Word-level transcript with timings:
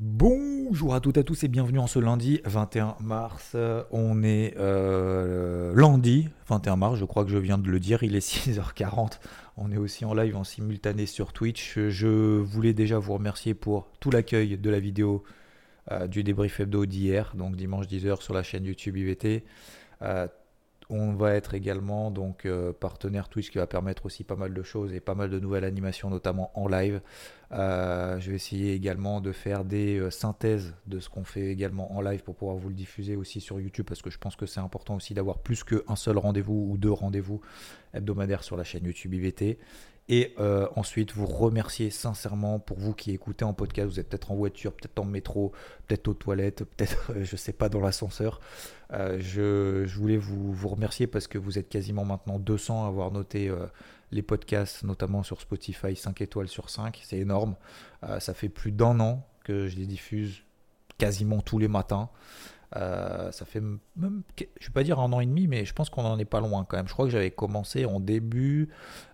Bonjour 0.00 0.94
à 0.94 1.00
toutes 1.00 1.16
et 1.16 1.20
à 1.20 1.24
tous 1.24 1.42
et 1.42 1.48
bienvenue 1.48 1.80
en 1.80 1.88
ce 1.88 1.98
lundi 1.98 2.40
21 2.44 2.98
mars. 3.00 3.56
On 3.90 4.22
est 4.22 4.54
euh, 4.56 5.72
lundi 5.74 6.28
21 6.46 6.76
mars, 6.76 6.94
je 6.94 7.04
crois 7.04 7.24
que 7.24 7.32
je 7.32 7.36
viens 7.36 7.58
de 7.58 7.68
le 7.68 7.80
dire, 7.80 8.04
il 8.04 8.14
est 8.14 8.20
6h40. 8.48 9.18
On 9.56 9.72
est 9.72 9.76
aussi 9.76 10.04
en 10.04 10.14
live 10.14 10.36
en 10.36 10.44
simultané 10.44 11.04
sur 11.06 11.32
Twitch. 11.32 11.76
Je 11.76 12.38
voulais 12.38 12.74
déjà 12.74 13.00
vous 13.00 13.14
remercier 13.14 13.54
pour 13.54 13.88
tout 13.98 14.12
l'accueil 14.12 14.56
de 14.56 14.70
la 14.70 14.78
vidéo 14.78 15.24
euh, 15.90 16.06
du 16.06 16.22
débrief 16.22 16.60
hebdo 16.60 16.86
d'hier, 16.86 17.32
donc 17.34 17.56
dimanche 17.56 17.86
10h 17.88 18.22
sur 18.22 18.34
la 18.34 18.44
chaîne 18.44 18.66
YouTube 18.66 18.96
IVT. 18.98 19.44
Euh, 20.02 20.28
on 20.90 21.12
va 21.12 21.34
être 21.34 21.54
également 21.54 22.10
donc 22.10 22.46
euh, 22.46 22.72
partenaire 22.72 23.28
Twitch 23.28 23.50
qui 23.50 23.58
va 23.58 23.66
permettre 23.66 24.06
aussi 24.06 24.24
pas 24.24 24.36
mal 24.36 24.54
de 24.54 24.62
choses 24.62 24.92
et 24.94 25.00
pas 25.00 25.14
mal 25.14 25.30
de 25.30 25.38
nouvelles 25.38 25.64
animations, 25.64 26.10
notamment 26.10 26.50
en 26.54 26.68
live. 26.68 27.00
je 27.50 28.30
vais 28.30 28.36
essayer 28.36 28.74
également 28.74 29.20
de 29.20 29.32
faire 29.32 29.64
des 29.64 30.10
synthèses 30.10 30.74
de 30.86 31.00
ce 31.00 31.08
qu'on 31.08 31.24
fait 31.24 31.46
également 31.46 31.96
en 31.96 32.00
live 32.00 32.22
pour 32.22 32.36
pouvoir 32.36 32.56
vous 32.56 32.68
le 32.68 32.74
diffuser 32.74 33.16
aussi 33.16 33.40
sur 33.40 33.60
YouTube 33.60 33.86
parce 33.86 34.02
que 34.02 34.10
je 34.10 34.18
pense 34.18 34.36
que 34.36 34.46
c'est 34.46 34.60
important 34.60 34.96
aussi 34.96 35.14
d'avoir 35.14 35.38
plus 35.38 35.64
qu'un 35.64 35.96
seul 35.96 36.18
rendez-vous 36.18 36.68
ou 36.70 36.78
deux 36.78 36.92
rendez-vous 36.92 37.40
hebdomadaires 37.94 38.44
sur 38.44 38.56
la 38.56 38.64
chaîne 38.64 38.84
YouTube 38.84 39.14
IVT. 39.14 39.58
Et 40.10 40.34
euh, 40.38 40.66
ensuite, 40.74 41.12
vous 41.12 41.26
remercier 41.26 41.90
sincèrement 41.90 42.58
pour 42.58 42.78
vous 42.78 42.94
qui 42.94 43.10
écoutez 43.10 43.44
en 43.44 43.52
podcast. 43.52 43.88
Vous 43.88 44.00
êtes 44.00 44.08
peut-être 44.08 44.30
en 44.30 44.36
voiture, 44.36 44.72
peut-être 44.72 44.98
en 44.98 45.04
métro, 45.04 45.52
peut-être 45.86 46.08
aux 46.08 46.14
toilettes, 46.14 46.64
peut-être, 46.76 47.12
je 47.14 47.32
ne 47.32 47.36
sais 47.36 47.52
pas, 47.52 47.68
dans 47.68 47.80
l'ascenseur. 47.80 48.40
Euh, 48.92 49.18
je, 49.20 49.86
voulais 49.98 50.16
vous, 50.16 50.68
remercier 50.68 51.06
parce 51.06 51.26
que 51.26 51.36
vous 51.36 51.58
êtes 51.58 51.68
quasiment 51.68 52.06
maintenant 52.06 52.38
200 52.38 52.84
à 52.84 52.88
avoir 52.88 53.10
noté 53.10 53.48
euh, 53.48 53.66
les 54.10 54.22
podcasts, 54.22 54.82
notamment 54.82 55.22
sur 55.22 55.42
Spotify, 55.42 55.94
5 55.94 56.22
étoiles 56.22 56.48
sur 56.48 56.70
5. 56.70 57.00
C'est 57.04 57.18
énorme. 57.18 57.56
ça 58.20 58.32
fait 58.32 58.48
plus 58.48 58.72
d'un 58.72 59.00
an 59.00 59.26
que 59.44 59.66
je 59.68 59.76
les 59.76 59.86
diffuse 59.86 60.42
quasiment 60.96 61.42
tous 61.42 61.58
les 61.58 61.68
matins. 61.68 62.08
Euh, 62.76 63.32
ça 63.32 63.46
fait 63.46 63.60
même, 63.60 64.22
je 64.36 64.66
vais 64.66 64.72
pas 64.72 64.82
dire 64.82 64.98
un 65.00 65.10
an 65.12 65.20
et 65.20 65.26
demi, 65.26 65.46
mais 65.46 65.64
je 65.64 65.72
pense 65.72 65.88
qu'on 65.88 66.04
en 66.04 66.18
est 66.18 66.24
pas 66.24 66.40
loin 66.40 66.64
quand 66.64 66.76
même. 66.76 66.88
Je 66.88 66.92
crois 66.92 67.06
que 67.06 67.10
j'avais 67.10 67.30
commencé 67.30 67.86
en 67.86 67.98
début, 68.00 68.68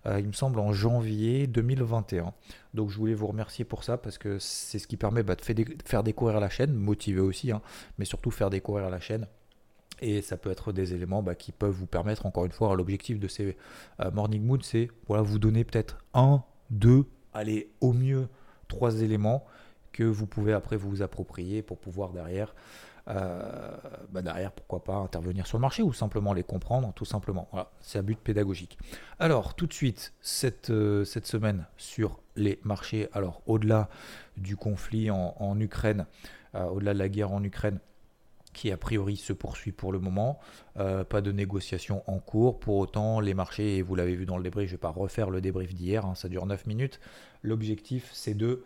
euh, 0.07 0.19
il 0.19 0.27
me 0.27 0.33
semble 0.33 0.59
en 0.59 0.73
janvier 0.73 1.47
2021. 1.47 2.33
Donc 2.75 2.91
je 2.91 2.97
voulais 2.97 3.15
vous 3.15 3.29
remercier 3.29 3.65
pour 3.65 3.85
ça 3.85 3.97
parce 3.97 4.19
que 4.19 4.39
c'est 4.39 4.79
ce 4.79 4.89
qui 4.89 4.97
permet 4.97 5.23
bah, 5.23 5.37
de 5.37 5.43
faire 5.85 6.03
découvrir 6.03 6.41
la 6.41 6.49
chaîne, 6.49 6.75
motiver 6.75 7.21
aussi, 7.21 7.53
hein, 7.53 7.63
mais 7.99 8.05
surtout 8.05 8.31
faire 8.31 8.51
découvrir 8.51 8.91
la 8.91 9.01
chaîne. 9.01 9.27
Et 10.01 10.23
ça 10.23 10.37
peut 10.37 10.51
être 10.51 10.73
des 10.73 10.93
éléments 10.93 11.23
bah, 11.23 11.37
qui 11.37 11.53
peuvent 11.53 11.71
vous 11.71 11.87
permettre, 11.87 12.27
encore 12.27 12.45
une 12.45 12.53
fois, 12.53 12.75
l'objectif 12.75 13.21
de 13.21 13.29
ces 13.29 13.57
euh, 14.01 14.11
Morning 14.11 14.43
Mood, 14.43 14.65
c'est 14.65 14.91
voilà, 15.07 15.23
vous 15.23 15.39
donner 15.39 15.63
peut-être 15.63 15.99
un, 16.15 16.43
deux, 16.71 17.07
allez, 17.33 17.71
au 17.81 17.93
mieux 17.93 18.29
trois 18.67 19.01
éléments 19.01 19.45
que 19.95 20.05
vous 20.05 20.27
pouvez 20.27 20.53
après 20.53 20.77
vous 20.77 21.01
approprier 21.01 21.63
pour 21.63 21.79
pouvoir 21.79 22.13
derrière 22.13 22.55
euh, 23.09 23.77
bah 24.11 24.23
derrière, 24.23 24.53
pourquoi 24.53 24.83
pas 24.83 24.97
intervenir 24.97 25.47
sur 25.47 25.59
le 25.59 25.63
marché 25.63 25.83
ou 25.83 25.93
simplement 25.93 26.33
les 26.33 26.43
comprendre, 26.43 26.93
tout 26.95 27.05
simplement. 27.05 27.49
Voilà, 27.53 27.71
c'est 27.81 27.99
un 27.99 28.03
but 28.03 28.19
pédagogique. 28.19 28.79
Alors, 29.19 29.55
tout 29.55 29.67
de 29.67 29.75
suite, 29.75 30.15
cette, 30.21 30.71
euh, 30.71 31.05
cette 31.05 31.27
semaine 31.27 31.67
sur 31.77 32.21
les 32.37 32.59
marchés, 32.65 33.09
alors 33.13 33.43
au-delà 33.47 33.89
du 34.37 34.57
conflit 34.57 35.11
en, 35.11 35.61
Ukraine, 35.61 36.07
euh, 36.55 36.65
au-delà 36.67 36.95
de 36.95 36.99
la 36.99 37.09
guerre 37.09 37.33
en 37.33 37.45
Ukraine, 37.45 37.79
qui 38.55 38.71
a 38.71 38.77
priori 38.77 39.17
se 39.17 39.33
poursuit 39.33 39.73
pour 39.73 39.93
le 39.93 39.99
moment. 39.99 40.39
pas 40.77 41.21
de 41.21 41.33
négociation 41.33 42.05
en 42.07 42.21
cours. 42.21 42.61
Pour 42.61 42.77
autant, 42.77 43.19
les 43.19 43.35
marchés, 43.35 43.79
et 43.79 43.83
vous 43.83 43.97
l'avez 43.97 44.15
vu 44.15 44.27
dans 44.27 44.37
le 44.37 44.45
débrief, 44.45 44.69
je 44.69 44.75
ne 44.75 44.77
vais 44.77 44.81
pas 44.81 44.91
refaire 44.91 45.29
le 45.29 45.41
débrief 45.41 45.75
d'hier, 45.75 46.07
hein, 46.07 46.15
ça 46.15 46.29
dure 46.29 46.47
9 46.47 46.67
minutes. 46.67 47.01
L'objectif, 47.43 48.11
c'est 48.13 48.35
de 48.35 48.65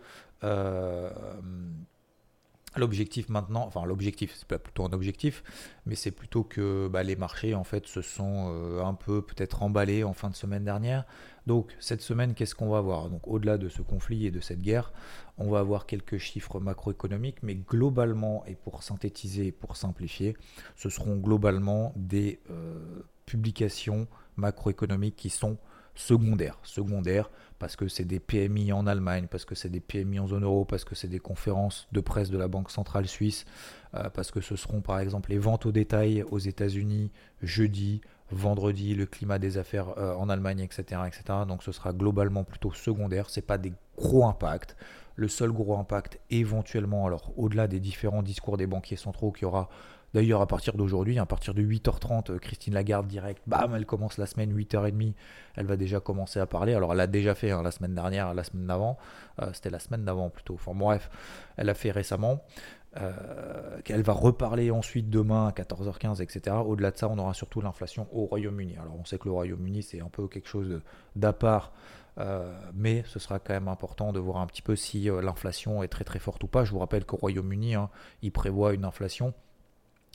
L'objectif 2.77 3.29
maintenant, 3.31 3.67
enfin 3.67 3.85
l'objectif, 3.87 4.35
c'est 4.37 4.47
pas 4.47 4.59
plutôt 4.59 4.85
un 4.85 4.93
objectif, 4.93 5.43
mais 5.87 5.95
c'est 5.95 6.11
plutôt 6.11 6.45
que 6.45 6.87
bah, 6.89 7.03
les 7.03 7.17
marchés 7.17 7.55
en 7.55 7.65
fait 7.65 7.87
se 7.87 8.03
sont 8.03 8.53
euh, 8.53 8.85
un 8.85 8.95
peu 8.95 9.23
peut-être 9.23 9.63
emballés 9.63 10.05
en 10.05 10.13
fin 10.13 10.29
de 10.29 10.37
semaine 10.37 10.65
dernière. 10.65 11.05
Donc 11.47 11.75
cette 11.81 12.03
semaine, 12.03 12.35
qu'est-ce 12.35 12.55
qu'on 12.55 12.69
va 12.69 12.79
avoir 12.79 13.09
Donc 13.09 13.27
au-delà 13.27 13.57
de 13.57 13.71
ce 13.71 13.81
conflit 13.81 14.27
et 14.27 14.31
de 14.31 14.41
cette 14.41 14.61
guerre, 14.61 14.93
on 15.39 15.51
va 15.51 15.61
avoir 15.61 15.87
quelques 15.87 16.19
chiffres 16.19 16.61
macroéconomiques, 16.61 17.43
mais 17.43 17.55
globalement 17.55 18.45
et 18.47 18.55
pour 18.55 18.83
synthétiser 18.83 19.47
et 19.47 19.53
pour 19.53 19.77
simplifier, 19.77 20.37
ce 20.77 20.91
seront 20.91 21.17
globalement 21.17 21.93
des 21.97 22.39
euh, 22.51 23.03
publications 23.25 24.07
macroéconomiques 24.37 25.17
qui 25.17 25.31
sont 25.31 25.57
Secondaires 25.99 27.31
parce 27.59 27.77
que 27.77 27.89
c'est 27.89 28.05
des 28.05 28.21
PMI 28.21 28.73
en 28.73 28.87
Allemagne, 28.87 29.27
parce 29.29 29.45
que 29.45 29.55
c'est 29.55 29.69
des 29.69 29.81
PMI 29.81 30.21
en 30.21 30.29
zone 30.29 30.45
euro, 30.45 30.65
parce 30.65 30.85
que 30.85 30.95
c'est 30.95 31.09
des 31.09 31.19
conférences 31.19 31.89
de 31.93 32.01
presse 32.01 32.31
de 32.31 32.39
la 32.39 32.49
Banque 32.49 32.71
centrale 32.71 33.07
suisse, 33.07 33.45
euh, 33.95 34.09
parce 34.11 34.31
que 34.31 34.41
ce 34.41 34.57
seront 34.57 34.81
par 34.81 35.01
exemple 35.01 35.31
les 35.31 35.39
ventes 35.39 35.67
au 35.67 35.73
détail 35.73 36.25
aux 36.31 36.39
États-Unis 36.39 37.11
jeudi, 37.43 38.01
vendredi, 38.31 38.95
le 38.95 39.07
climat 39.07 39.39
des 39.39 39.59
affaires 39.59 39.99
euh, 39.99 40.15
en 40.15 40.29
Allemagne, 40.29 40.61
etc., 40.61 41.03
etc. 41.07 41.41
Donc 41.47 41.63
ce 41.63 41.73
sera 41.73 41.93
globalement 41.93 42.45
plutôt 42.45 42.73
secondaire, 42.73 43.31
ce 43.31 43.41
n'est 43.41 43.47
pas 43.47 43.59
des 43.59 43.73
gros 43.97 44.27
impacts. 44.27 44.77
Le 45.17 45.27
seul 45.27 45.51
gros 45.51 45.77
impact 45.77 46.21
éventuellement, 46.31 47.07
alors 47.07 47.33
au-delà 47.37 47.67
des 47.67 47.81
différents 47.81 48.23
discours 48.23 48.57
des 48.57 48.69
banquiers 48.69 48.97
centraux 48.97 49.33
qui 49.33 49.45
aura 49.45 49.69
D'ailleurs, 50.15 50.41
à 50.41 50.47
partir 50.47 50.75
d'aujourd'hui, 50.75 51.19
à 51.19 51.27
partir 51.27 51.55
de 51.55 51.63
8h30, 51.63 52.31
euh, 52.31 52.39
Christine 52.39 52.75
Lagarde 52.75 53.07
direct, 53.07 53.43
bam, 53.47 53.75
elle 53.75 53.85
commence 53.85 54.17
la 54.17 54.27
semaine 54.27 54.57
8h30, 54.57 55.13
elle 55.57 55.67
va 55.67 55.77
déjà 55.77 56.01
commencer 56.01 56.41
à 56.41 56.47
parler. 56.47 56.75
Alors, 56.75 56.93
elle 56.93 57.01
a 57.01 57.07
déjà 57.07 57.35
fait 57.35 57.51
hein, 57.51 57.63
la 57.63 57.71
semaine 57.71 57.95
dernière, 57.95 58.33
la 58.33 58.45
semaine 58.45 58.67
d'avant, 58.67 58.97
euh, 59.43 59.51
c'était 59.53 59.71
la 59.71 59.79
semaine 59.79 60.05
d'avant 60.05 60.31
plutôt. 60.31 60.55
Enfin, 60.55 60.73
bref, 60.75 61.11
elle 61.57 61.69
a 61.69 61.75
fait 61.75 61.91
récemment. 61.91 62.41
Euh, 62.97 63.81
qu'elle 63.85 64.01
va 64.03 64.15
reparler 64.15 64.71
ensuite 64.71 65.11
demain 65.11 65.47
à 65.47 65.51
14h15, 65.51 66.23
etc. 66.23 66.57
Au-delà 66.65 66.91
de 66.91 66.97
ça, 66.97 67.07
on 67.09 67.19
aura 67.19 67.35
surtout 67.35 67.61
l'inflation 67.61 68.09
au 68.13 68.25
Royaume-Uni. 68.25 68.77
Alors, 68.81 68.97
on 68.99 69.05
sait 69.05 69.19
que 69.19 69.27
le 69.27 69.33
Royaume-Uni, 69.33 69.83
c'est 69.83 70.01
un 70.01 70.09
peu 70.09 70.27
quelque 70.27 70.49
chose 70.49 70.81
d'à 71.15 71.35
part. 71.35 71.73
mais 72.75 73.05
ce 73.07 73.19
sera 73.19 73.39
quand 73.39 73.53
même 73.53 73.69
important 73.69 74.13
de 74.13 74.19
voir 74.19 74.39
un 74.39 74.47
petit 74.47 74.63
peu 74.63 74.75
si 74.75 75.09
l'inflation 75.23 75.83
est 75.83 75.89
très 75.89 76.03
très 76.05 76.19
forte 76.19 76.43
ou 76.43 76.49
pas. 76.49 76.65
Je 76.65 76.73
vous 76.73 76.79
rappelle 76.79 77.05
qu'au 77.05 77.19
Royaume-Uni, 77.19 77.75
hein, 77.75 77.91
il 78.23 78.33
prévoit 78.33 78.73
une 78.73 78.87
inflation 78.87 79.35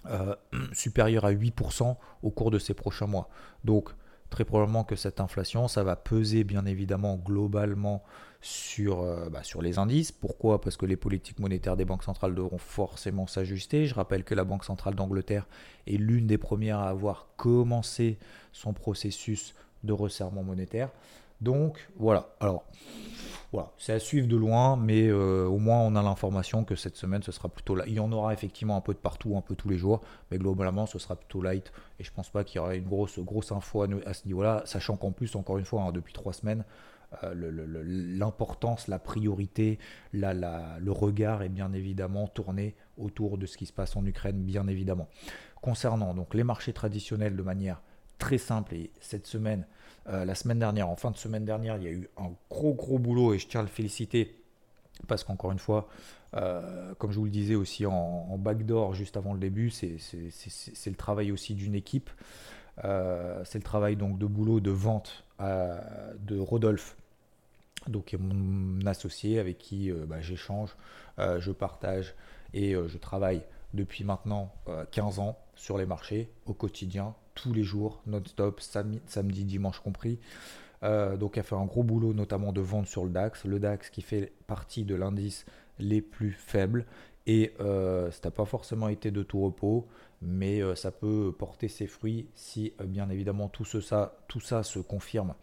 euh, 0.08 0.36
supérieur 0.74 1.25
à 1.25 1.34
8% 1.34 1.96
au 2.22 2.31
cours 2.31 2.52
de 2.52 2.59
ces 2.59 2.74
prochains 2.74 3.08
mois. 3.08 3.30
Donc 3.64 3.90
très 4.30 4.46
probablement 4.46 4.84
que 4.84 4.96
cette 4.96 5.19
inflation, 5.19 5.68
ça 5.68 5.84
va 5.84 5.96
peser 5.96 6.44
bien 6.44 6.66
évidemment 6.66 7.18
globalement 7.18 8.03
sur, 8.41 9.02
euh, 9.02 9.30
bah, 9.30 9.44
sur 9.44 9.62
les 9.62 9.78
indices. 9.78 10.12
Pourquoi? 10.12 10.59
Parce 10.59 10.75
que 10.75 10.88
les 10.88 10.96
politiques 10.96 11.40
monétaires 11.40 11.78
des 11.78 11.86
banques 11.86 12.03
centrales 12.03 12.34
devront 12.34 12.58
forcément 12.58 13.28
s'ajuster. 13.28 13.86
Je 13.86 13.94
rappelle 13.94 14.24
que 14.24 14.34
la 14.34 14.44
Banque 14.44 14.66
centrale 14.66 14.96
d'Angleterre 14.96 15.47
est 15.86 15.97
l'une 15.97 16.25
des 16.25 16.40
premières 16.40 16.80
à 16.80 16.90
avoir 16.90 17.28
commencé 17.38 18.18
son 18.52 18.74
processus 18.74 19.53
de 19.84 19.94
resserrement 19.94 20.44
monétaire. 20.44 20.90
Donc 21.41 21.89
voilà. 21.95 22.29
Alors 22.39 22.66
voilà, 23.53 23.71
c'est 23.77 23.94
à 23.94 23.99
suivre 23.99 24.27
de 24.27 24.35
loin, 24.35 24.75
mais 24.75 25.08
euh, 25.08 25.46
au 25.46 25.59
moins 25.59 25.78
on 25.81 25.96
a 25.96 26.02
l'information 26.02 26.63
que 26.63 26.75
cette 26.75 26.96
semaine 26.96 27.22
ce 27.22 27.31
sera 27.31 27.49
plutôt 27.49 27.75
là. 27.75 27.84
Il 27.85 27.93
y 27.93 27.99
en 27.99 28.11
aura 28.11 28.34
effectivement 28.34 28.75
un 28.75 28.81
peu 28.81 28.96
de 28.96 28.99
partout, 28.99 29.37
un 29.37 29.41
peu 29.41 29.55
tous 29.55 29.69
les 29.69 29.78
jours, 29.78 30.02
mais 30.31 30.40
globalement 30.40 30.87
ce 30.87 30.97
sera 30.97 31.16
plutôt 31.16 31.43
light. 31.43 31.72
Et 31.99 32.03
je 32.03 32.11
pense 32.11 32.31
pas 32.31 32.43
qu'il 32.43 32.55
y 32.55 32.59
aura 32.59 32.75
une 32.75 32.87
grosse, 32.87 33.19
grosse 33.19 33.52
info 33.52 33.84
à, 33.84 34.13
ce 34.16 34.25
niveau-là, 34.25 34.63
sachant 34.66 34.97
qu'en 34.97 35.11
plus, 35.11 35.35
encore 35.35 35.59
une 35.59 35.66
fois, 35.66 35.84
hein, 35.84 35.91
depuis 35.91 36.13
trois 36.13 36.34
semaines, 36.34 36.66
euh, 37.23 37.84
l'importance, 37.85 38.87
la 38.87 38.97
priorité, 38.97 39.78
la, 40.13 40.34
le 40.79 40.91
regard 40.91 41.43
est 41.43 41.49
bien 41.49 41.73
évidemment 41.73 42.28
tourné 42.28 42.75
autour 42.97 43.37
de 43.37 43.46
ce 43.46 43.55
qui 43.58 43.67
se 43.67 43.73
passe 43.73 43.96
en 43.96 44.03
Ukraine, 44.03 44.41
bien 44.41 44.67
évidemment. 44.67 45.08
Concernant 45.61 46.16
donc 46.16 46.34
les 46.34 46.43
marchés 46.43 46.73
traditionnels 46.73 47.35
de 47.35 47.43
manière 47.43 47.84
très 48.17 48.40
simple, 48.40 48.73
et 48.73 48.91
cette 48.99 49.28
semaine, 49.28 49.67
euh, 50.09 50.26
la 50.26 50.35
semaine 50.35 50.59
dernière, 50.59 50.90
en 50.90 50.96
fin 50.96 51.11
de 51.11 51.17
semaine 51.17 51.46
dernière, 51.46 51.78
il 51.78 51.84
y 51.84 51.88
a 51.88 51.91
eu 51.91 52.09
un 52.17 52.32
gros 52.50 52.73
gros 52.73 53.00
boulot 53.00 53.34
et 53.34 53.40
je 53.40 53.47
tiens 53.47 53.61
à 53.61 53.64
le 53.64 53.70
féliciter 53.70 54.35
parce 55.08 55.23
qu'encore 55.23 55.52
une 55.52 55.59
fois, 55.59 55.88
euh, 56.35 56.94
comme 56.96 57.11
je 57.11 57.20
vous 57.20 57.26
le 57.26 57.32
disais 57.32 57.55
aussi 57.55 57.85
en, 57.85 58.38
backdoor 58.38 58.94
juste 58.94 59.17
avant 59.17 59.34
le 59.34 59.40
début, 59.40 59.70
c'est 59.70 59.97
le 60.85 60.96
travail 60.96 61.32
aussi 61.32 61.55
d'une 61.55 61.76
équipe. 61.76 62.09
Euh, 62.84 63.44
c'est 63.46 63.59
le 63.59 63.64
travail 63.64 63.96
donc 63.96 64.17
de 64.17 64.26
boulot 64.26 64.59
de 64.59 64.72
vente 64.72 65.23
de 65.40 66.40
Rodolphe 66.40 66.96
donc 67.88 68.16
mon 68.17 68.85
associé 68.85 69.40
avec 69.40 69.58
qui 69.58 69.91
bah, 69.91 70.22
j'échange, 70.22 70.76
je 71.17 71.52
partage 71.52 72.16
et 72.53 72.73
je 72.73 72.97
travaille 72.97 73.41
depuis 73.73 74.06
maintenant 74.06 74.53
15 74.91 75.20
ans 75.20 75.38
sur 75.56 75.78
les 75.78 75.85
marchés 75.85 76.29
au 76.46 76.53
quotidien, 76.53 77.14
tous 77.35 77.53
les 77.53 77.64
jours, 77.64 78.02
non-stop, 78.06 78.62
samedi, 78.62 79.46
dimanche 79.46 79.80
compris. 79.80 80.20
donc 80.82 81.38
elle 81.38 81.44
fait 81.44 81.56
un 81.56 81.66
gros 81.66 81.84
boulot 81.84 82.14
notamment 82.14 82.52
de 82.52 82.62
vente 82.62 82.88
sur 82.88 83.03
le 83.03 83.09
DAX, 83.09 83.46
le 83.46 83.59
DAX 83.59 83.90
qui 83.90 84.02
fait 84.02 84.34
partie 84.47 84.84
de 84.84 84.96
l'indice 84.96 85.46
les 85.80 86.02
plus 86.02 86.32
faibles 86.32 86.85
et 87.26 87.53
euh, 87.62 88.12
ça 88.12 88.20
n'a 88.26 88.32
pas 88.32 88.46
forcément 88.46 88.90
été 88.90 89.09
de 89.12 89.24
tout 89.24 89.41
repos, 89.41 89.88
mais 90.22 90.62
euh, 90.62 90.76
ça 90.76 90.91
peut 90.91 91.34
porter 91.38 91.70
ses 91.70 91.88
fruits 91.88 92.28
si 92.35 92.74
euh, 92.82 92.85
bien 92.85 93.09
évidemment 93.09 93.47
tout, 93.47 93.64
ça, 93.64 94.18
tout 94.28 94.41
ça 94.41 94.64
se 94.64 94.80
confirme 94.80 95.34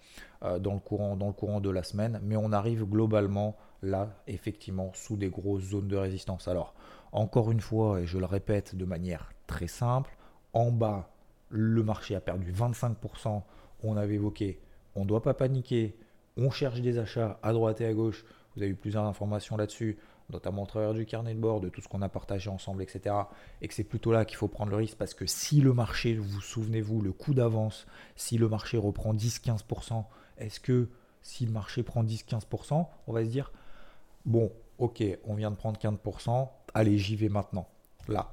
courant, 0.84 1.16
dans 1.16 1.26
le 1.26 1.32
courant 1.32 1.60
de 1.60 1.70
la 1.70 1.82
semaine. 1.82 2.20
Mais 2.22 2.36
on 2.36 2.52
arrive 2.52 2.84
globalement 2.84 3.56
là, 3.82 4.22
effectivement, 4.26 4.90
sous 4.94 5.16
des 5.16 5.30
grosses 5.30 5.70
zones 5.70 5.88
de 5.88 5.96
résistance. 5.96 6.48
Alors, 6.48 6.74
encore 7.12 7.50
une 7.50 7.60
fois, 7.60 8.00
et 8.00 8.06
je 8.06 8.18
le 8.18 8.26
répète 8.26 8.74
de 8.74 8.84
manière 8.84 9.32
très 9.46 9.68
simple, 9.68 10.16
en 10.52 10.70
bas, 10.70 11.10
le 11.50 11.82
marché 11.82 12.14
a 12.14 12.20
perdu 12.20 12.52
25%. 12.52 13.42
On 13.82 13.96
avait 13.96 14.14
évoqué, 14.14 14.60
on 14.94 15.02
ne 15.02 15.08
doit 15.08 15.22
pas 15.22 15.34
paniquer, 15.34 15.96
on 16.36 16.50
cherche 16.50 16.80
des 16.80 16.98
achats 16.98 17.38
à 17.42 17.52
droite 17.52 17.80
et 17.80 17.86
à 17.86 17.92
gauche. 17.92 18.24
Vous 18.54 18.62
avez 18.62 18.70
eu 18.72 18.76
plusieurs 18.76 19.04
informations 19.04 19.56
là-dessus 19.56 19.98
notamment 20.30 20.62
au 20.62 20.66
travers 20.66 20.94
du 20.94 21.04
carnet 21.06 21.34
de 21.34 21.40
bord, 21.40 21.60
de 21.60 21.68
tout 21.68 21.80
ce 21.80 21.88
qu'on 21.88 22.02
a 22.02 22.08
partagé 22.08 22.50
ensemble, 22.50 22.82
etc. 22.82 23.14
Et 23.60 23.68
que 23.68 23.74
c'est 23.74 23.84
plutôt 23.84 24.12
là 24.12 24.24
qu'il 24.24 24.36
faut 24.36 24.48
prendre 24.48 24.70
le 24.70 24.76
risque 24.76 24.96
parce 24.96 25.14
que 25.14 25.26
si 25.26 25.60
le 25.60 25.72
marché, 25.72 26.14
vous 26.14 26.40
souvenez-vous, 26.40 27.02
le 27.02 27.12
coup 27.12 27.34
d'avance, 27.34 27.86
si 28.16 28.38
le 28.38 28.48
marché 28.48 28.76
reprend 28.78 29.14
10-15%, 29.14 30.04
est-ce 30.38 30.60
que 30.60 30.88
si 31.22 31.46
le 31.46 31.52
marché 31.52 31.82
prend 31.82 32.02
10-15%, 32.02 32.86
on 33.06 33.12
va 33.12 33.24
se 33.24 33.28
dire, 33.28 33.52
bon, 34.24 34.52
ok, 34.78 35.02
on 35.24 35.34
vient 35.34 35.50
de 35.50 35.56
prendre 35.56 35.78
15%, 35.78 36.48
allez, 36.74 36.98
j'y 36.98 37.16
vais 37.16 37.28
maintenant, 37.28 37.68
là. 38.08 38.32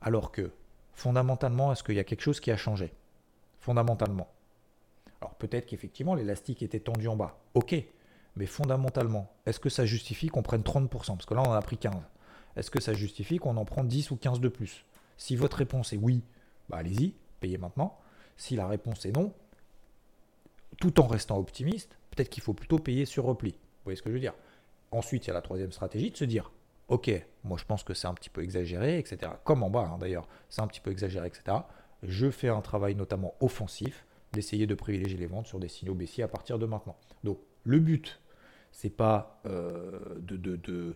Alors 0.00 0.30
que, 0.30 0.50
fondamentalement, 0.98 1.70
est-ce 1.70 1.84
qu'il 1.84 1.94
y 1.94 2.00
a 2.00 2.04
quelque 2.04 2.22
chose 2.22 2.40
qui 2.40 2.50
a 2.50 2.56
changé 2.56 2.92
Fondamentalement. 3.60 4.28
Alors 5.20 5.34
peut-être 5.36 5.66
qu'effectivement 5.66 6.16
l'élastique 6.16 6.62
était 6.62 6.80
tendu 6.80 7.06
en 7.06 7.14
bas. 7.14 7.38
Ok, 7.54 7.76
mais 8.34 8.46
fondamentalement, 8.46 9.32
est-ce 9.46 9.60
que 9.60 9.68
ça 9.68 9.86
justifie 9.86 10.26
qu'on 10.26 10.42
prenne 10.42 10.62
30% 10.62 10.88
Parce 10.88 11.24
que 11.24 11.34
là, 11.34 11.42
on 11.42 11.50
en 11.50 11.52
a 11.52 11.62
pris 11.62 11.78
15. 11.78 11.94
Est-ce 12.56 12.70
que 12.70 12.80
ça 12.80 12.94
justifie 12.94 13.38
qu'on 13.38 13.56
en 13.56 13.64
prend 13.64 13.84
10 13.84 14.10
ou 14.10 14.16
15 14.16 14.40
de 14.40 14.48
plus? 14.48 14.84
Si 15.16 15.36
votre 15.36 15.58
réponse 15.58 15.92
est 15.92 15.96
oui, 15.96 16.22
bah 16.68 16.78
allez-y, 16.78 17.14
payez 17.38 17.58
maintenant. 17.58 17.96
Si 18.36 18.56
la 18.56 18.66
réponse 18.66 19.06
est 19.06 19.12
non, 19.12 19.32
tout 20.80 21.00
en 21.00 21.06
restant 21.06 21.38
optimiste, 21.38 21.96
peut-être 22.10 22.28
qu'il 22.28 22.42
faut 22.42 22.54
plutôt 22.54 22.78
payer 22.78 23.04
sur 23.04 23.24
repli. 23.24 23.52
Vous 23.52 23.84
voyez 23.84 23.96
ce 23.96 24.02
que 24.02 24.10
je 24.10 24.14
veux 24.14 24.20
dire? 24.20 24.34
Ensuite, 24.90 25.26
il 25.26 25.28
y 25.28 25.30
a 25.30 25.34
la 25.34 25.42
troisième 25.42 25.70
stratégie 25.70 26.10
de 26.10 26.16
se 26.16 26.24
dire, 26.24 26.50
ok, 26.88 27.10
moi 27.48 27.58
je 27.58 27.64
pense 27.64 27.82
que 27.82 27.94
c'est 27.94 28.06
un 28.06 28.14
petit 28.14 28.30
peu 28.30 28.42
exagéré, 28.42 28.98
etc. 28.98 29.32
Comme 29.44 29.62
en 29.62 29.70
bas 29.70 29.90
hein, 29.92 29.98
d'ailleurs, 29.98 30.28
c'est 30.48 30.60
un 30.60 30.66
petit 30.66 30.80
peu 30.80 30.90
exagéré, 30.90 31.26
etc. 31.26 31.58
Je 32.02 32.30
fais 32.30 32.48
un 32.48 32.60
travail 32.60 32.94
notamment 32.94 33.34
offensif 33.40 34.04
d'essayer 34.32 34.66
de 34.66 34.74
privilégier 34.74 35.18
les 35.18 35.26
ventes 35.26 35.46
sur 35.46 35.58
des 35.58 35.68
signaux 35.68 35.94
baissiers 35.94 36.22
à 36.22 36.28
partir 36.28 36.58
de 36.58 36.66
maintenant. 36.66 36.96
Donc 37.24 37.38
le 37.64 37.80
but, 37.80 38.20
c'est 38.72 38.90
pas 38.90 39.40
euh, 39.46 39.98
de, 40.20 40.36
de, 40.36 40.94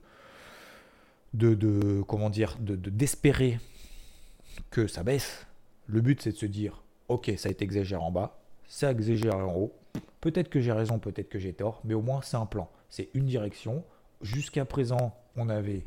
de, 1.34 2.02
comment 2.02 2.30
dire, 2.30 2.56
de, 2.60 2.76
d'espérer 2.76 3.58
que 4.70 4.86
ça 4.86 5.02
baisse. 5.02 5.46
Le 5.86 6.00
but, 6.00 6.20
c'est 6.22 6.32
de 6.32 6.36
se 6.36 6.46
dire, 6.46 6.84
ok, 7.08 7.32
ça 7.36 7.48
a 7.48 7.52
été 7.52 7.64
exagéré 7.64 8.00
en 8.00 8.10
bas, 8.10 8.42
ça 8.66 8.88
a 8.88 8.92
exagéré 8.92 9.34
en 9.34 9.54
haut. 9.54 9.74
Peut-être 10.20 10.48
que 10.48 10.60
j'ai 10.60 10.72
raison, 10.72 10.98
peut-être 10.98 11.28
que 11.28 11.38
j'ai 11.38 11.52
tort, 11.52 11.80
mais 11.84 11.94
au 11.94 12.02
moins 12.02 12.22
c'est 12.22 12.36
un 12.36 12.46
plan, 12.46 12.70
c'est 12.88 13.10
une 13.14 13.26
direction. 13.26 13.84
Jusqu'à 14.20 14.64
présent, 14.64 15.18
on 15.36 15.48
avait, 15.48 15.84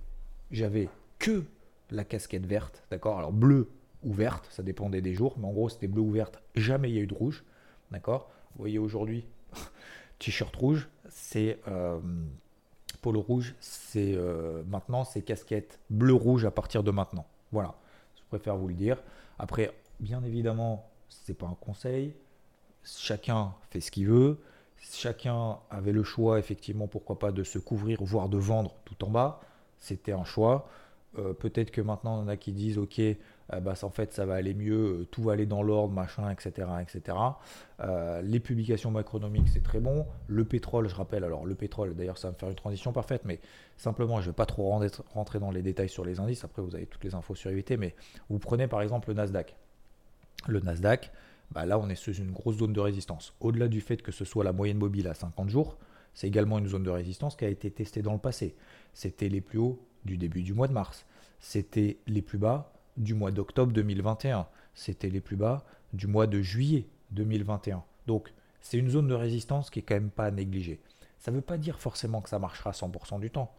j'avais 0.51 0.89
que 1.19 1.43
la 1.91 2.03
casquette 2.03 2.45
verte, 2.45 2.83
d'accord? 2.91 3.17
Alors 3.17 3.31
bleu 3.31 3.69
ou 4.03 4.13
verte, 4.13 4.47
ça 4.51 4.63
dépendait 4.63 5.01
des 5.01 5.13
jours, 5.13 5.35
mais 5.37 5.45
en 5.47 5.51
gros 5.51 5.69
c'était 5.69 5.87
bleu 5.87 6.01
ou 6.01 6.11
verte, 6.11 6.41
jamais 6.55 6.89
il 6.89 6.95
y 6.95 6.99
a 6.99 7.01
eu 7.01 7.07
de 7.07 7.13
rouge, 7.13 7.43
d'accord? 7.91 8.29
Vous 8.55 8.59
voyez 8.59 8.79
aujourd'hui, 8.79 9.25
T-shirt 10.19 10.55
rouge, 10.55 10.87
c'est 11.09 11.59
euh, 11.67 11.99
polo 13.01 13.21
rouge, 13.21 13.55
c'est 13.59 14.13
euh, 14.15 14.63
maintenant 14.67 15.03
c'est 15.03 15.21
casquette 15.21 15.79
bleu-rouge 15.89 16.45
à 16.45 16.51
partir 16.51 16.83
de 16.83 16.91
maintenant. 16.91 17.25
Voilà, 17.51 17.75
je 18.15 18.21
préfère 18.29 18.57
vous 18.57 18.67
le 18.67 18.73
dire. 18.73 19.01
Après, 19.37 19.71
bien 19.99 20.23
évidemment, 20.23 20.89
c'est 21.09 21.33
pas 21.33 21.47
un 21.47 21.57
conseil. 21.59 22.13
Chacun 22.83 23.53
fait 23.69 23.81
ce 23.81 23.91
qu'il 23.91 24.07
veut. 24.07 24.39
Chacun 24.77 25.57
avait 25.69 25.91
le 25.91 26.03
choix, 26.03 26.37
effectivement, 26.37 26.87
pourquoi 26.87 27.17
pas, 27.17 27.31
de 27.31 27.43
se 27.43 27.57
couvrir, 27.57 28.03
voire 28.03 28.29
de 28.29 28.37
vendre 28.37 28.75
tout 28.85 29.03
en 29.03 29.09
bas. 29.09 29.41
C'était 29.85 30.13
un 30.13 30.23
choix. 30.23 30.67
Euh, 31.17 31.33
peut-être 31.33 31.71
que 31.71 31.81
maintenant, 31.81 32.17
on 32.17 32.23
en 32.23 32.27
a 32.27 32.37
qui 32.37 32.51
disent, 32.51 32.77
ok, 32.77 32.99
euh, 33.53 33.59
bah, 33.59 33.73
en 33.83 33.89
fait 33.89 34.11
ça 34.11 34.25
va 34.25 34.35
aller 34.35 34.53
mieux, 34.53 35.01
euh, 35.01 35.07
tout 35.11 35.21
va 35.21 35.33
aller 35.33 35.45
dans 35.45 35.61
l'ordre, 35.61 35.93
machin, 35.93 36.31
etc. 36.31 36.67
etc. 36.81 37.17
Euh, 37.81 38.21
les 38.23 38.39
publications 38.39 38.89
macronomiques, 38.89 39.49
c'est 39.49 39.61
très 39.63 39.79
bon. 39.79 40.05
Le 40.27 40.45
pétrole, 40.45 40.89
je 40.89 40.95
rappelle, 40.95 41.23
alors 41.23 41.45
le 41.45 41.53
pétrole, 41.53 41.95
d'ailleurs 41.95 42.17
ça 42.17 42.29
va 42.29 42.33
me 42.33 42.37
faire 42.37 42.49
une 42.49 42.55
transition 42.55 42.91
parfaite, 42.91 43.21
mais 43.25 43.39
simplement 43.77 44.17
je 44.17 44.27
ne 44.27 44.31
vais 44.31 44.35
pas 44.35 44.47
trop 44.47 44.79
rentrer 45.13 45.39
dans 45.39 45.51
les 45.51 45.61
détails 45.61 45.89
sur 45.89 46.05
les 46.05 46.19
indices, 46.19 46.43
après 46.43 46.61
vous 46.61 46.75
avez 46.75 46.87
toutes 46.87 47.03
les 47.03 47.13
infos 47.13 47.35
sur 47.35 47.51
IVT, 47.51 47.77
mais 47.77 47.95
vous 48.29 48.39
prenez 48.39 48.67
par 48.67 48.81
exemple 48.81 49.09
le 49.09 49.13
Nasdaq. 49.13 49.55
Le 50.47 50.59
Nasdaq, 50.59 51.11
bah, 51.51 51.67
là 51.67 51.77
on 51.77 51.87
est 51.89 51.95
sous 51.95 52.13
une 52.13 52.31
grosse 52.31 52.57
zone 52.57 52.73
de 52.73 52.79
résistance. 52.79 53.35
Au-delà 53.41 53.67
du 53.67 53.81
fait 53.81 54.01
que 54.01 54.11
ce 54.11 54.25
soit 54.25 54.43
la 54.43 54.53
moyenne 54.53 54.79
mobile 54.79 55.07
à 55.07 55.13
50 55.13 55.49
jours, 55.49 55.77
c'est 56.15 56.27
également 56.27 56.57
une 56.57 56.67
zone 56.67 56.83
de 56.83 56.89
résistance 56.89 57.35
qui 57.35 57.45
a 57.45 57.49
été 57.49 57.69
testée 57.69 58.01
dans 58.01 58.13
le 58.13 58.19
passé. 58.19 58.55
C'était 58.93 59.29
les 59.29 59.41
plus 59.41 59.59
hauts 59.59 59.79
du 60.05 60.17
début 60.17 60.41
du 60.41 60.53
mois 60.53 60.67
de 60.67 60.73
mars. 60.73 61.05
C'était 61.39 61.97
les 62.07 62.21
plus 62.21 62.37
bas 62.37 62.73
du 62.97 63.13
mois 63.13 63.31
d'octobre 63.31 63.73
2021. 63.73 64.47
C'était 64.73 65.09
les 65.09 65.21
plus 65.21 65.35
bas 65.35 65.65
du 65.93 66.07
mois 66.07 66.25
de 66.25 66.41
juillet 66.41 66.87
2021. 67.11 67.83
Donc 68.07 68.33
c'est 68.61 68.77
une 68.77 68.89
zone 68.89 69.07
de 69.07 69.13
résistance 69.13 69.69
qui 69.69 69.79
est 69.79 69.81
quand 69.83 69.95
même 69.95 70.09
pas 70.09 70.25
à 70.25 70.31
négliger. 70.31 70.79
Ça 71.19 71.31
ne 71.31 71.35
veut 71.35 71.41
pas 71.41 71.57
dire 71.57 71.79
forcément 71.79 72.21
que 72.21 72.29
ça 72.29 72.39
marchera 72.39 72.71
100% 72.71 73.19
du 73.19 73.29
temps. 73.29 73.53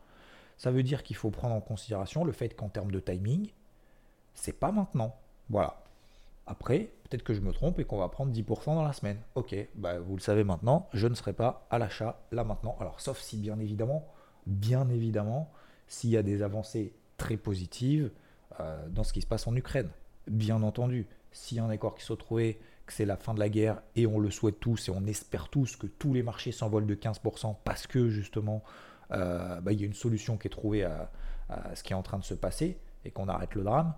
Ça 0.57 0.71
veut 0.71 0.83
dire 0.83 1.03
qu'il 1.03 1.17
faut 1.17 1.31
prendre 1.31 1.55
en 1.55 1.61
considération 1.61 2.25
le 2.25 2.33
fait 2.33 2.57
qu'en 2.57 2.71
termes 2.71 2.91
de 2.91 3.01
timing, 3.01 3.51
c'est 4.35 4.59
pas 4.59 4.73
maintenant. 4.73 5.15
Voilà. 5.51 5.83
Après, 6.47 6.91
peut-être 7.05 7.23
que 7.23 7.35
je 7.35 7.41
me 7.41 7.53
trompe 7.53 7.79
et 7.81 7.85
qu'on 7.85 7.99
va 7.99 8.09
prendre 8.09 8.33
10% 8.33 8.67
dans 8.67 8.85
la 8.85 8.93
semaine. 8.93 9.19
Ok, 9.35 9.55
bah 9.75 9.99
vous 9.99 10.17
le 10.17 10.21
savez 10.21 10.45
maintenant, 10.45 10.89
je 10.93 11.07
ne 11.09 11.15
serai 11.15 11.33
pas 11.33 11.67
à 11.71 11.79
l'achat 11.79 12.21
là 12.33 12.45
maintenant. 12.45 12.77
Alors 12.81 13.01
sauf 13.01 13.21
si 13.21 13.37
bien 13.37 13.59
évidemment, 13.59 14.07
bien 14.47 14.89
évidemment, 14.89 15.51
s'il 15.89 16.11
y 16.11 16.17
a 16.17 16.23
des 16.23 16.43
avancées 16.43 16.95
très 17.17 17.37
positives, 17.37 18.11
euh, 18.61 18.89
dans 18.89 19.05
ce 19.05 19.13
qui 19.13 19.21
se 19.21 19.27
passe 19.27 19.47
en 19.47 19.55
Ukraine. 19.55 19.91
Bien 20.29 20.63
entendu, 20.63 21.07
s'il 21.31 21.59
y 21.59 21.61
a 21.61 21.65
un 21.65 21.71
accord 21.71 21.95
qui 21.95 22.05
soit 22.05 22.17
trouvé, 22.17 22.59
que 22.87 22.93
c'est 22.93 23.05
la 23.05 23.17
fin 23.17 23.35
de 23.35 23.39
la 23.39 23.49
guerre, 23.49 23.83
et 23.97 24.07
on 24.07 24.19
le 24.19 24.31
souhaite 24.31 24.61
tous, 24.61 24.89
et 24.89 24.93
on 24.93 25.05
espère 25.05 25.49
tous 25.49 25.77
que 25.77 25.87
tous 25.87 26.15
les 26.15 26.23
marchés 26.23 26.53
s'envolent 26.53 26.87
de 26.87 26.95
15% 26.95 27.57
parce 27.65 27.87
que 27.87 28.09
justement, 28.09 28.63
euh, 29.11 29.61
bah, 29.61 29.73
il 29.73 29.81
y 29.81 29.83
a 29.83 29.87
une 29.87 29.95
solution 29.95 30.39
qui 30.39 30.47
est 30.47 30.51
trouvée 30.51 30.85
à, 30.85 31.11
ce 31.75 31.83
qui 31.83 31.93
est 31.93 31.97
en 31.97 32.03
train 32.03 32.19
de 32.19 32.25
se 32.25 32.35
passer, 32.35 32.79
et 33.05 33.11
qu'on 33.11 33.29
arrête 33.29 33.55
le 33.55 33.63
drame, 33.63 33.95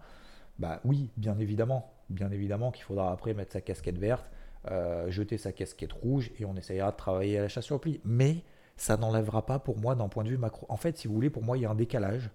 bah 0.59 0.81
oui, 0.85 1.11
bien 1.17 1.39
évidemment, 1.39 1.93
bien 2.11 2.31
évidemment 2.31 2.71
qu'il 2.71 2.85
faudra 2.85 3.13
après 3.13 3.35
mettre 3.35 3.53
sa 3.53 3.61
casquette 3.61 3.99
verte, 3.99 4.27
euh, 4.71 5.11
jeter 5.11 5.39
sa 5.39 5.53
casquette 5.53 5.93
rouge, 5.93 6.31
et 6.39 6.45
on 6.45 6.57
essayera 6.57 6.91
de 6.91 6.97
travailler 6.97 7.39
à 7.39 7.43
la 7.43 7.49
chasse 7.49 7.65
sur 7.65 7.81
pli. 7.81 8.01
Mais 8.05 8.45
ça 8.77 8.97
n'enlèvera 8.97 9.45
pas 9.47 9.59
pour 9.59 9.79
moi 9.79 9.95
d'un 9.95 10.09
point 10.09 10.25
de 10.25 10.29
vue 10.29 10.39
macro. 10.39 10.67
En 10.69 10.77
fait, 10.77 10.97
si 10.97 11.09
vous 11.09 11.15
voulez, 11.15 11.31
pour 11.31 11.43
moi, 11.43 11.59
il 11.59 11.63
y 11.63 11.67
a 11.67 11.71
un 11.71 11.75
décalage 11.75 12.31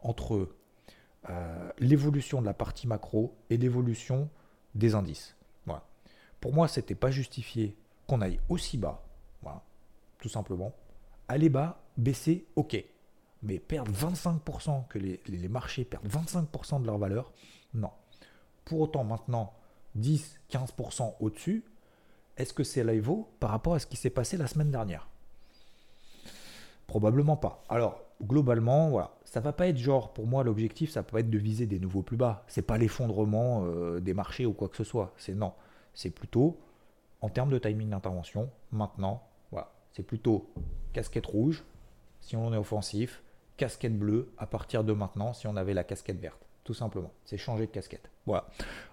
entre 0.00 0.48
euh, 1.30 1.70
l'évolution 1.78 2.40
de 2.40 2.46
la 2.46 2.54
partie 2.54 2.86
macro 2.86 3.36
et 3.50 3.56
l'évolution 3.56 4.28
des 4.74 4.94
indices. 4.94 5.36
Voilà. 5.64 5.84
Pour 6.40 6.52
moi, 6.52 6.68
ce 6.68 6.80
n'était 6.80 6.94
pas 6.94 7.10
justifié 7.10 7.76
qu'on 8.06 8.20
aille 8.20 8.38
aussi 8.48 8.78
bas, 8.78 9.02
voilà, 9.42 9.62
tout 10.18 10.28
simplement. 10.28 10.72
Aller 11.28 11.48
bas, 11.48 11.82
baisser, 11.96 12.46
ok. 12.54 12.82
Mais 13.42 13.58
perdre 13.58 13.90
25%, 13.92 14.86
que 14.88 14.98
les, 14.98 15.48
marchés 15.48 15.84
perdent 15.84 16.06
25% 16.06 16.82
de 16.82 16.86
leur 16.86 16.98
valeur, 16.98 17.32
non. 17.74 17.90
Pour 18.66 18.80
autant, 18.80 19.04
maintenant, 19.04 19.54
10-15% 19.98 21.14
au-dessus, 21.20 21.64
est-ce 22.36 22.52
que 22.52 22.64
c'est 22.64 22.82
vaut 22.98 23.28
par 23.40 23.50
rapport 23.50 23.74
à 23.74 23.78
ce 23.78 23.86
qui 23.86 23.96
s'est 23.96 24.10
passé 24.10 24.36
la 24.36 24.46
semaine 24.46 24.70
dernière? 24.70 25.08
Probablement 26.86 27.36
pas. 27.36 27.62
Alors, 27.68 28.02
globalement, 28.22 28.90
voilà, 28.90 29.16
ça 29.24 29.40
va 29.40 29.52
pas 29.52 29.68
être 29.68 29.78
genre, 29.78 30.12
pour 30.12 30.26
moi, 30.26 30.44
l'objectif, 30.44 30.90
ça 30.90 31.02
peut 31.02 31.18
être 31.18 31.30
de 31.30 31.38
viser 31.38 31.66
des 31.66 31.78
nouveaux 31.78 32.02
plus 32.02 32.16
bas. 32.16 32.44
C'est 32.48 32.62
pas 32.62 32.76
l'effondrement 32.76 33.64
euh, 33.64 34.00
des 34.00 34.14
marchés 34.14 34.46
ou 34.46 34.52
quoi 34.52 34.68
que 34.68 34.76
ce 34.76 34.84
soit. 34.84 35.14
C'est 35.16 35.34
non. 35.34 35.52
C'est 35.94 36.10
plutôt, 36.10 36.58
en 37.20 37.28
termes 37.28 37.50
de 37.50 37.58
timing 37.58 37.90
d'intervention, 37.90 38.50
maintenant, 38.72 39.22
voilà, 39.50 39.72
c'est 39.92 40.02
plutôt 40.02 40.50
casquette 40.92 41.26
rouge 41.26 41.64
si 42.20 42.36
on 42.36 42.52
est 42.52 42.56
offensif, 42.56 43.22
casquette 43.56 43.96
bleue 43.96 44.32
à 44.36 44.46
partir 44.46 44.82
de 44.82 44.92
maintenant 44.92 45.32
si 45.32 45.46
on 45.46 45.56
avait 45.56 45.74
la 45.74 45.84
casquette 45.84 46.20
verte. 46.20 46.45
Tout 46.66 46.74
simplement. 46.74 47.12
C'est 47.24 47.38
changer 47.38 47.66
de 47.66 47.70
casquette. 47.70 48.10
Voilà. 48.26 48.48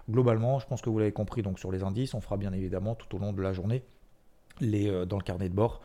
Globalement, 0.08 0.58
je 0.60 0.66
pense 0.66 0.80
que 0.80 0.88
vous 0.88 0.98
l'avez 0.98 1.12
compris 1.12 1.42
donc 1.42 1.58
sur 1.58 1.70
les 1.70 1.82
indices. 1.82 2.14
On 2.14 2.20
fera 2.20 2.36
bien 2.36 2.52
évidemment 2.52 2.94
tout 2.94 3.14
au 3.14 3.18
long 3.18 3.32
de 3.32 3.42
la 3.42 3.52
journée 3.52 3.82
les, 4.60 5.04
dans 5.06 5.18
le 5.18 5.22
carnet 5.24 5.48
de 5.48 5.54
bord 5.54 5.82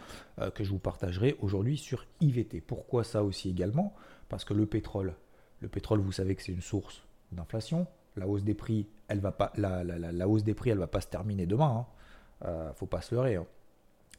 que 0.54 0.64
je 0.64 0.70
vous 0.70 0.78
partagerai 0.78 1.36
aujourd'hui 1.40 1.78
sur 1.78 2.06
IVT. 2.22 2.62
Pourquoi 2.62 3.04
ça 3.04 3.24
aussi 3.24 3.50
également? 3.50 3.96
Parce 4.30 4.46
que 4.46 4.54
le 4.54 4.68
pétrole, 4.68 5.16
le 5.60 5.68
pétrole, 5.68 6.00
vous 6.00 6.12
savez 6.12 6.36
que 6.36 6.44
c'est 6.44 6.52
une 6.52 6.62
source 6.62 7.02
d'inflation. 7.32 7.88
La 8.16 8.28
hausse 8.28 8.44
des 8.44 8.54
prix, 8.54 8.88
elle 9.08 9.20
va 9.20 9.32
pas, 9.32 9.52
va 9.58 10.88
pas 10.88 11.02
se 11.02 11.08
terminer 11.08 11.46
demain. 11.46 11.78
Hein. 11.80 11.86
Euh, 12.46 12.74
faut 12.74 12.86
pas 12.86 13.02
se 13.02 13.14
leurrer. 13.14 13.36
Hein. 13.36 13.46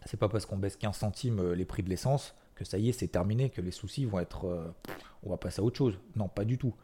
C'est 0.07 0.19
pas 0.19 0.29
parce 0.29 0.47
qu'on 0.47 0.57
baisse 0.57 0.77
15 0.77 0.97
centimes 0.97 1.39
euh, 1.41 1.55
les 1.55 1.65
prix 1.65 1.83
de 1.83 1.89
l'essence 1.89 2.35
que 2.55 2.65
ça 2.65 2.77
y 2.77 2.91
est, 2.91 2.93
c'est 2.93 3.09
terminé, 3.09 3.49
que 3.49 3.63
les 3.63 3.71
soucis 3.71 4.05
vont 4.05 4.19
être, 4.19 4.47
euh, 4.47 4.71
on 5.23 5.31
va 5.31 5.39
passer 5.39 5.61
à 5.61 5.65
autre 5.65 5.79
chose. 5.79 5.99
Non, 6.15 6.29
pas 6.29 6.45
du 6.45 6.59
tout. 6.59 6.75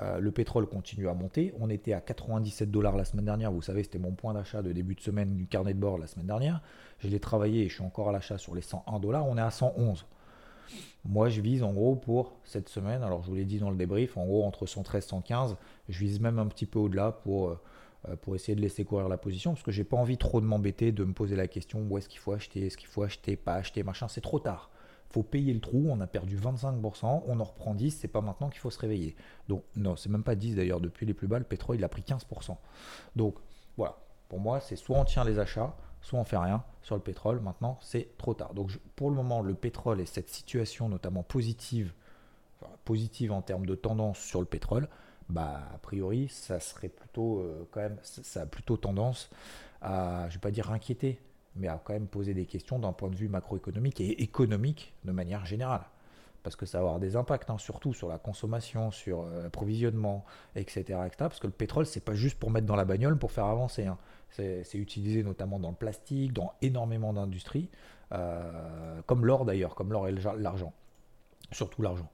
Euh, 0.00 0.20
le 0.20 0.30
pétrole 0.30 0.66
continue 0.66 1.08
à 1.08 1.14
monter. 1.14 1.52
On 1.60 1.68
était 1.68 1.92
à 1.92 2.00
97 2.00 2.70
dollars 2.70 2.96
la 2.96 3.04
semaine 3.04 3.26
dernière. 3.26 3.52
Vous 3.52 3.62
savez, 3.62 3.82
c'était 3.82 3.98
mon 3.98 4.12
point 4.12 4.32
d'achat 4.32 4.62
de 4.62 4.72
début 4.72 4.94
de 4.94 5.00
semaine 5.00 5.36
du 5.36 5.46
carnet 5.46 5.74
de 5.74 5.78
bord 5.78 5.98
la 5.98 6.06
semaine 6.06 6.26
dernière. 6.26 6.62
Je 6.98 7.08
l'ai 7.08 7.20
travaillé 7.20 7.64
et 7.64 7.68
je 7.68 7.74
suis 7.74 7.84
encore 7.84 8.08
à 8.08 8.12
l'achat 8.12 8.38
sur 8.38 8.54
les 8.54 8.62
101 8.62 9.00
dollars. 9.00 9.26
On 9.26 9.36
est 9.36 9.42
à 9.42 9.50
111. 9.50 10.06
Moi, 11.04 11.28
je 11.28 11.40
vise 11.40 11.62
en 11.62 11.72
gros 11.72 11.96
pour 11.96 12.36
cette 12.44 12.68
semaine, 12.68 13.02
alors 13.02 13.22
je 13.22 13.28
vous 13.28 13.34
l'ai 13.34 13.44
dit 13.44 13.58
dans 13.58 13.70
le 13.70 13.76
débrief, 13.76 14.16
en 14.16 14.24
gros 14.24 14.44
entre 14.44 14.66
113 14.66 15.04
et 15.04 15.08
115. 15.08 15.56
Je 15.88 15.98
vise 15.98 16.20
même 16.20 16.38
un 16.38 16.46
petit 16.46 16.64
peu 16.64 16.78
au-delà 16.78 17.12
pour, 17.12 17.48
euh, 17.48 17.60
euh, 18.08 18.16
pour 18.16 18.34
essayer 18.34 18.54
de 18.54 18.60
laisser 18.60 18.84
courir 18.84 19.08
la 19.08 19.18
position 19.18 19.52
parce 19.52 19.64
que 19.64 19.72
j'ai 19.72 19.84
pas 19.84 19.96
envie 19.96 20.16
trop 20.16 20.40
de 20.40 20.46
m'embêter, 20.46 20.92
de 20.92 21.04
me 21.04 21.12
poser 21.12 21.36
la 21.36 21.48
question 21.48 21.84
où 21.90 21.98
est-ce 21.98 22.08
qu'il 22.08 22.20
faut 22.20 22.32
acheter, 22.32 22.66
est-ce 22.66 22.76
qu'il 22.76 22.88
faut 22.88 23.02
acheter, 23.02 23.36
pas 23.36 23.54
acheter, 23.54 23.82
machin. 23.82 24.08
C'est 24.08 24.20
trop 24.20 24.38
tard. 24.38 24.70
Faut 25.12 25.22
payer 25.22 25.52
le 25.52 25.60
trou, 25.60 25.86
on 25.88 26.00
a 26.00 26.06
perdu 26.06 26.36
25%, 26.36 27.22
on 27.26 27.40
en 27.40 27.44
reprend 27.44 27.74
10, 27.74 27.90
c'est 27.90 28.08
pas 28.08 28.20
maintenant 28.20 28.48
qu'il 28.48 28.60
faut 28.60 28.70
se 28.70 28.78
réveiller. 28.78 29.14
Donc, 29.48 29.62
non, 29.76 29.96
c'est 29.96 30.08
même 30.08 30.24
pas 30.24 30.34
10 30.34 30.56
d'ailleurs, 30.56 30.80
depuis 30.80 31.06
les 31.06 31.14
plus 31.14 31.26
bas, 31.26 31.38
le 31.38 31.44
pétrole 31.44 31.76
il 31.76 31.84
a 31.84 31.88
pris 31.88 32.02
15%. 32.02 32.56
Donc, 33.16 33.36
voilà, 33.76 33.96
pour 34.28 34.40
moi, 34.40 34.60
c'est 34.60 34.76
soit 34.76 34.98
on 34.98 35.04
tient 35.04 35.24
les 35.24 35.38
achats, 35.38 35.76
soit 36.00 36.18
on 36.18 36.24
fait 36.24 36.36
rien 36.36 36.64
sur 36.82 36.96
le 36.96 37.02
pétrole. 37.02 37.40
Maintenant, 37.40 37.78
c'est 37.80 38.16
trop 38.18 38.34
tard. 38.34 38.54
Donc 38.54 38.78
pour 38.96 39.10
le 39.10 39.16
moment, 39.16 39.40
le 39.40 39.54
pétrole 39.54 40.00
et 40.00 40.06
cette 40.06 40.28
situation 40.28 40.88
notamment 40.88 41.22
positive, 41.22 41.92
positive 42.84 43.32
en 43.32 43.42
termes 43.42 43.66
de 43.66 43.74
tendance 43.74 44.18
sur 44.18 44.40
le 44.40 44.46
pétrole, 44.46 44.88
bah 45.28 45.62
a 45.74 45.78
priori, 45.78 46.28
ça 46.28 46.60
serait 46.60 46.88
plutôt 46.88 47.40
euh, 47.40 47.68
quand 47.70 47.80
même, 47.80 47.98
ça 48.02 48.42
a 48.42 48.46
plutôt 48.46 48.76
tendance 48.76 49.30
à, 49.80 50.28
je 50.28 50.34
vais 50.34 50.40
pas 50.40 50.50
dire 50.50 50.70
inquiéter, 50.70 51.20
mais 51.56 51.68
à 51.68 51.80
quand 51.82 51.92
même 51.92 52.06
poser 52.06 52.34
des 52.34 52.46
questions 52.46 52.78
d'un 52.78 52.92
point 52.92 53.10
de 53.10 53.16
vue 53.16 53.28
macroéconomique 53.28 54.00
et 54.00 54.22
économique 54.22 54.94
de 55.04 55.12
manière 55.12 55.44
générale 55.46 55.84
parce 56.42 56.56
que 56.56 56.66
ça 56.66 56.78
va 56.78 56.84
avoir 56.84 57.00
des 57.00 57.16
impacts, 57.16 57.50
hein, 57.50 57.58
surtout 57.58 57.94
sur 57.94 58.08
la 58.08 58.18
consommation, 58.18 58.90
sur 58.90 59.22
euh, 59.22 59.44
l'approvisionnement, 59.44 60.24
etc., 60.56 60.98
Parce 61.16 61.38
que 61.38 61.46
le 61.46 61.52
pétrole, 61.52 61.86
c'est 61.86 62.04
pas 62.04 62.14
juste 62.14 62.38
pour 62.38 62.50
mettre 62.50 62.66
dans 62.66 62.76
la 62.76 62.84
bagnole 62.84 63.18
pour 63.18 63.32
faire 63.32 63.46
avancer. 63.46 63.86
Hein. 63.86 63.98
C'est 64.30 64.74
utilisé 64.74 65.22
notamment 65.22 65.58
dans 65.58 65.70
le 65.70 65.76
plastique, 65.76 66.32
dans 66.32 66.54
énormément 66.62 67.12
d'industries, 67.12 67.68
euh, 68.12 69.02
comme 69.06 69.26
l'or 69.26 69.44
d'ailleurs, 69.44 69.74
comme 69.74 69.92
l'or 69.92 70.08
et 70.08 70.12
l'argent, 70.38 70.72
surtout 71.52 71.82
l'argent. 71.82 72.10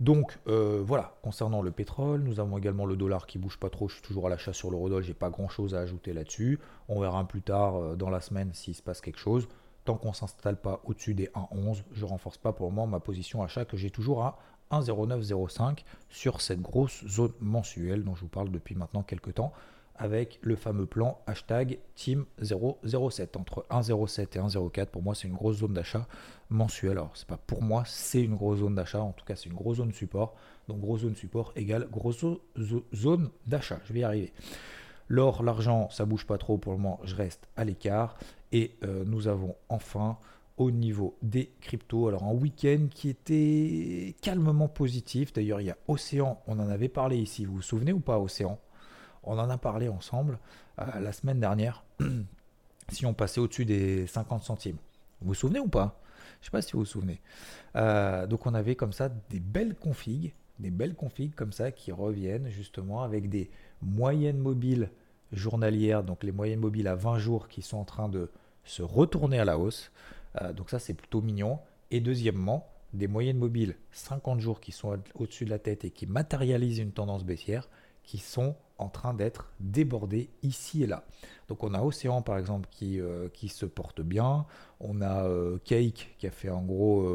Donc 0.00 0.38
euh, 0.48 0.82
voilà, 0.84 1.14
concernant 1.22 1.62
le 1.62 1.70
pétrole, 1.70 2.22
nous 2.22 2.40
avons 2.40 2.58
également 2.58 2.86
le 2.86 2.96
dollar 2.96 3.26
qui 3.26 3.38
bouge 3.38 3.58
pas 3.58 3.70
trop. 3.70 3.88
Je 3.88 3.94
suis 3.94 4.02
toujours 4.02 4.26
à 4.26 4.30
l'achat 4.30 4.52
sur 4.52 4.70
l'eurodoll, 4.70 5.02
j'ai 5.02 5.14
pas 5.14 5.30
grand 5.30 5.48
chose 5.48 5.74
à 5.74 5.80
ajouter 5.80 6.12
là-dessus. 6.12 6.58
On 6.88 7.00
verra 7.00 7.26
plus 7.26 7.42
tard 7.42 7.96
dans 7.96 8.10
la 8.10 8.20
semaine 8.20 8.52
s'il 8.52 8.74
se 8.74 8.82
passe 8.82 9.00
quelque 9.00 9.18
chose. 9.20 9.48
Tant 9.84 9.96
qu'on 9.96 10.08
ne 10.10 10.14
s'installe 10.14 10.60
pas 10.60 10.80
au-dessus 10.84 11.14
des 11.14 11.26
1,11, 11.26 11.82
je 11.92 12.04
ne 12.04 12.10
renforce 12.10 12.38
pas 12.38 12.52
pour 12.52 12.68
le 12.68 12.74
moment 12.74 12.86
ma 12.86 13.00
position 13.00 13.42
achat 13.42 13.64
que 13.64 13.76
j'ai 13.76 13.90
toujours 13.90 14.22
à 14.22 14.38
1,0905 14.72 15.84
sur 16.08 16.40
cette 16.40 16.62
grosse 16.62 17.04
zone 17.06 17.32
mensuelle 17.40 18.04
dont 18.04 18.14
je 18.14 18.22
vous 18.22 18.28
parle 18.28 18.50
depuis 18.50 18.74
maintenant 18.74 19.02
quelques 19.02 19.34
temps 19.34 19.52
avec 19.96 20.38
le 20.42 20.56
fameux 20.56 20.86
plan 20.86 21.20
hashtag 21.26 21.78
Team007. 21.96 23.38
Entre 23.38 23.66
1,07 23.70 24.22
et 24.22 24.40
1,04, 24.40 24.86
pour 24.86 25.02
moi, 25.02 25.14
c'est 25.14 25.28
une 25.28 25.34
grosse 25.34 25.58
zone 25.58 25.74
d'achat 25.74 26.06
mensuelle. 26.50 26.92
Alors, 26.92 27.12
c'est 27.14 27.26
pas 27.26 27.38
pour 27.38 27.62
moi, 27.62 27.84
c'est 27.86 28.22
une 28.22 28.36
grosse 28.36 28.60
zone 28.60 28.74
d'achat. 28.74 29.00
En 29.00 29.12
tout 29.12 29.24
cas, 29.24 29.36
c'est 29.36 29.48
une 29.48 29.56
grosse 29.56 29.78
zone 29.78 29.92
support. 29.92 30.34
Donc, 30.68 30.80
grosse 30.80 31.02
zone 31.02 31.16
support 31.16 31.52
égale 31.56 31.88
grosse 31.90 32.24
zone 32.94 33.30
d'achat. 33.46 33.80
Je 33.84 33.92
vais 33.92 34.00
y 34.00 34.04
arriver. 34.04 34.32
L'or, 35.08 35.42
l'argent, 35.42 35.90
ça 35.90 36.06
bouge 36.06 36.26
pas 36.26 36.38
trop 36.38 36.58
pour 36.58 36.72
le 36.72 36.78
moment, 36.78 37.00
je 37.04 37.14
reste 37.14 37.48
à 37.56 37.64
l'écart. 37.64 38.16
Et 38.52 38.76
euh, 38.84 39.04
nous 39.06 39.28
avons 39.28 39.56
enfin 39.68 40.18
au 40.56 40.70
niveau 40.70 41.16
des 41.22 41.50
cryptos, 41.60 42.08
alors 42.08 42.24
un 42.24 42.32
week-end 42.32 42.86
qui 42.90 43.08
était 43.08 44.14
calmement 44.20 44.68
positif. 44.68 45.32
D'ailleurs, 45.32 45.60
il 45.60 45.66
y 45.66 45.70
a 45.70 45.76
Océan, 45.88 46.40
on 46.46 46.58
en 46.58 46.68
avait 46.68 46.88
parlé 46.88 47.16
ici, 47.16 47.44
vous 47.44 47.56
vous 47.56 47.62
souvenez 47.62 47.92
ou 47.92 48.00
pas 48.00 48.18
Océan? 48.18 48.58
On 49.24 49.38
en 49.38 49.50
a 49.50 49.58
parlé 49.58 49.88
ensemble 49.88 50.38
euh, 50.78 51.00
la 51.00 51.12
semaine 51.12 51.40
dernière, 51.40 51.84
si 52.88 53.06
on 53.06 53.14
passait 53.14 53.40
au-dessus 53.40 53.64
des 53.64 54.06
50 54.06 54.42
centimes. 54.42 54.76
Vous 55.20 55.28
vous 55.28 55.34
souvenez 55.34 55.60
ou 55.60 55.68
pas? 55.68 56.00
Je 56.40 56.42
ne 56.42 56.44
sais 56.46 56.50
pas 56.50 56.62
si 56.62 56.72
vous 56.72 56.80
vous 56.80 56.84
souvenez. 56.84 57.20
Euh, 57.76 58.26
donc 58.26 58.46
on 58.46 58.54
avait 58.54 58.74
comme 58.74 58.92
ça 58.92 59.08
des 59.30 59.40
belles 59.40 59.74
configs, 59.74 60.34
des 60.58 60.70
belles 60.70 60.94
configs 60.94 61.34
comme 61.34 61.52
ça 61.52 61.70
qui 61.70 61.92
reviennent 61.92 62.48
justement 62.48 63.02
avec 63.02 63.28
des 63.28 63.50
moyennes 63.80 64.38
mobiles 64.38 64.90
journalières, 65.32 66.02
donc 66.02 66.24
les 66.24 66.32
moyennes 66.32 66.60
mobiles 66.60 66.88
à 66.88 66.94
20 66.94 67.18
jours 67.18 67.48
qui 67.48 67.62
sont 67.62 67.78
en 67.78 67.84
train 67.84 68.08
de 68.08 68.30
se 68.64 68.82
retourner 68.82 69.38
à 69.38 69.44
la 69.44 69.58
hausse. 69.58 69.92
Euh, 70.40 70.52
donc 70.52 70.70
ça 70.70 70.78
c'est 70.78 70.94
plutôt 70.94 71.22
mignon. 71.22 71.60
Et 71.90 72.00
deuxièmement, 72.00 72.68
des 72.92 73.06
moyennes 73.06 73.38
mobiles 73.38 73.76
50 73.92 74.40
jours 74.40 74.60
qui 74.60 74.72
sont 74.72 74.98
au-dessus 75.14 75.44
de 75.44 75.50
la 75.50 75.58
tête 75.58 75.84
et 75.84 75.90
qui 75.90 76.06
matérialisent 76.06 76.78
une 76.78 76.92
tendance 76.92 77.24
baissière 77.24 77.68
qui 78.02 78.18
sont 78.18 78.56
en 78.82 78.88
train 78.88 79.14
d'être 79.14 79.52
débordées 79.60 80.30
ici 80.42 80.82
et 80.82 80.86
là. 80.86 81.04
Donc 81.48 81.64
on 81.64 81.74
a 81.74 81.82
Océan 81.82 82.22
par 82.22 82.38
exemple 82.38 82.68
qui, 82.70 83.00
euh, 83.00 83.28
qui 83.28 83.48
se 83.48 83.66
porte 83.66 84.00
bien, 84.00 84.46
on 84.80 85.00
a 85.00 85.24
euh, 85.24 85.58
Cake 85.64 86.14
qui 86.18 86.26
a 86.26 86.30
fait 86.30 86.48
un 86.48 86.62
gros, 86.62 87.08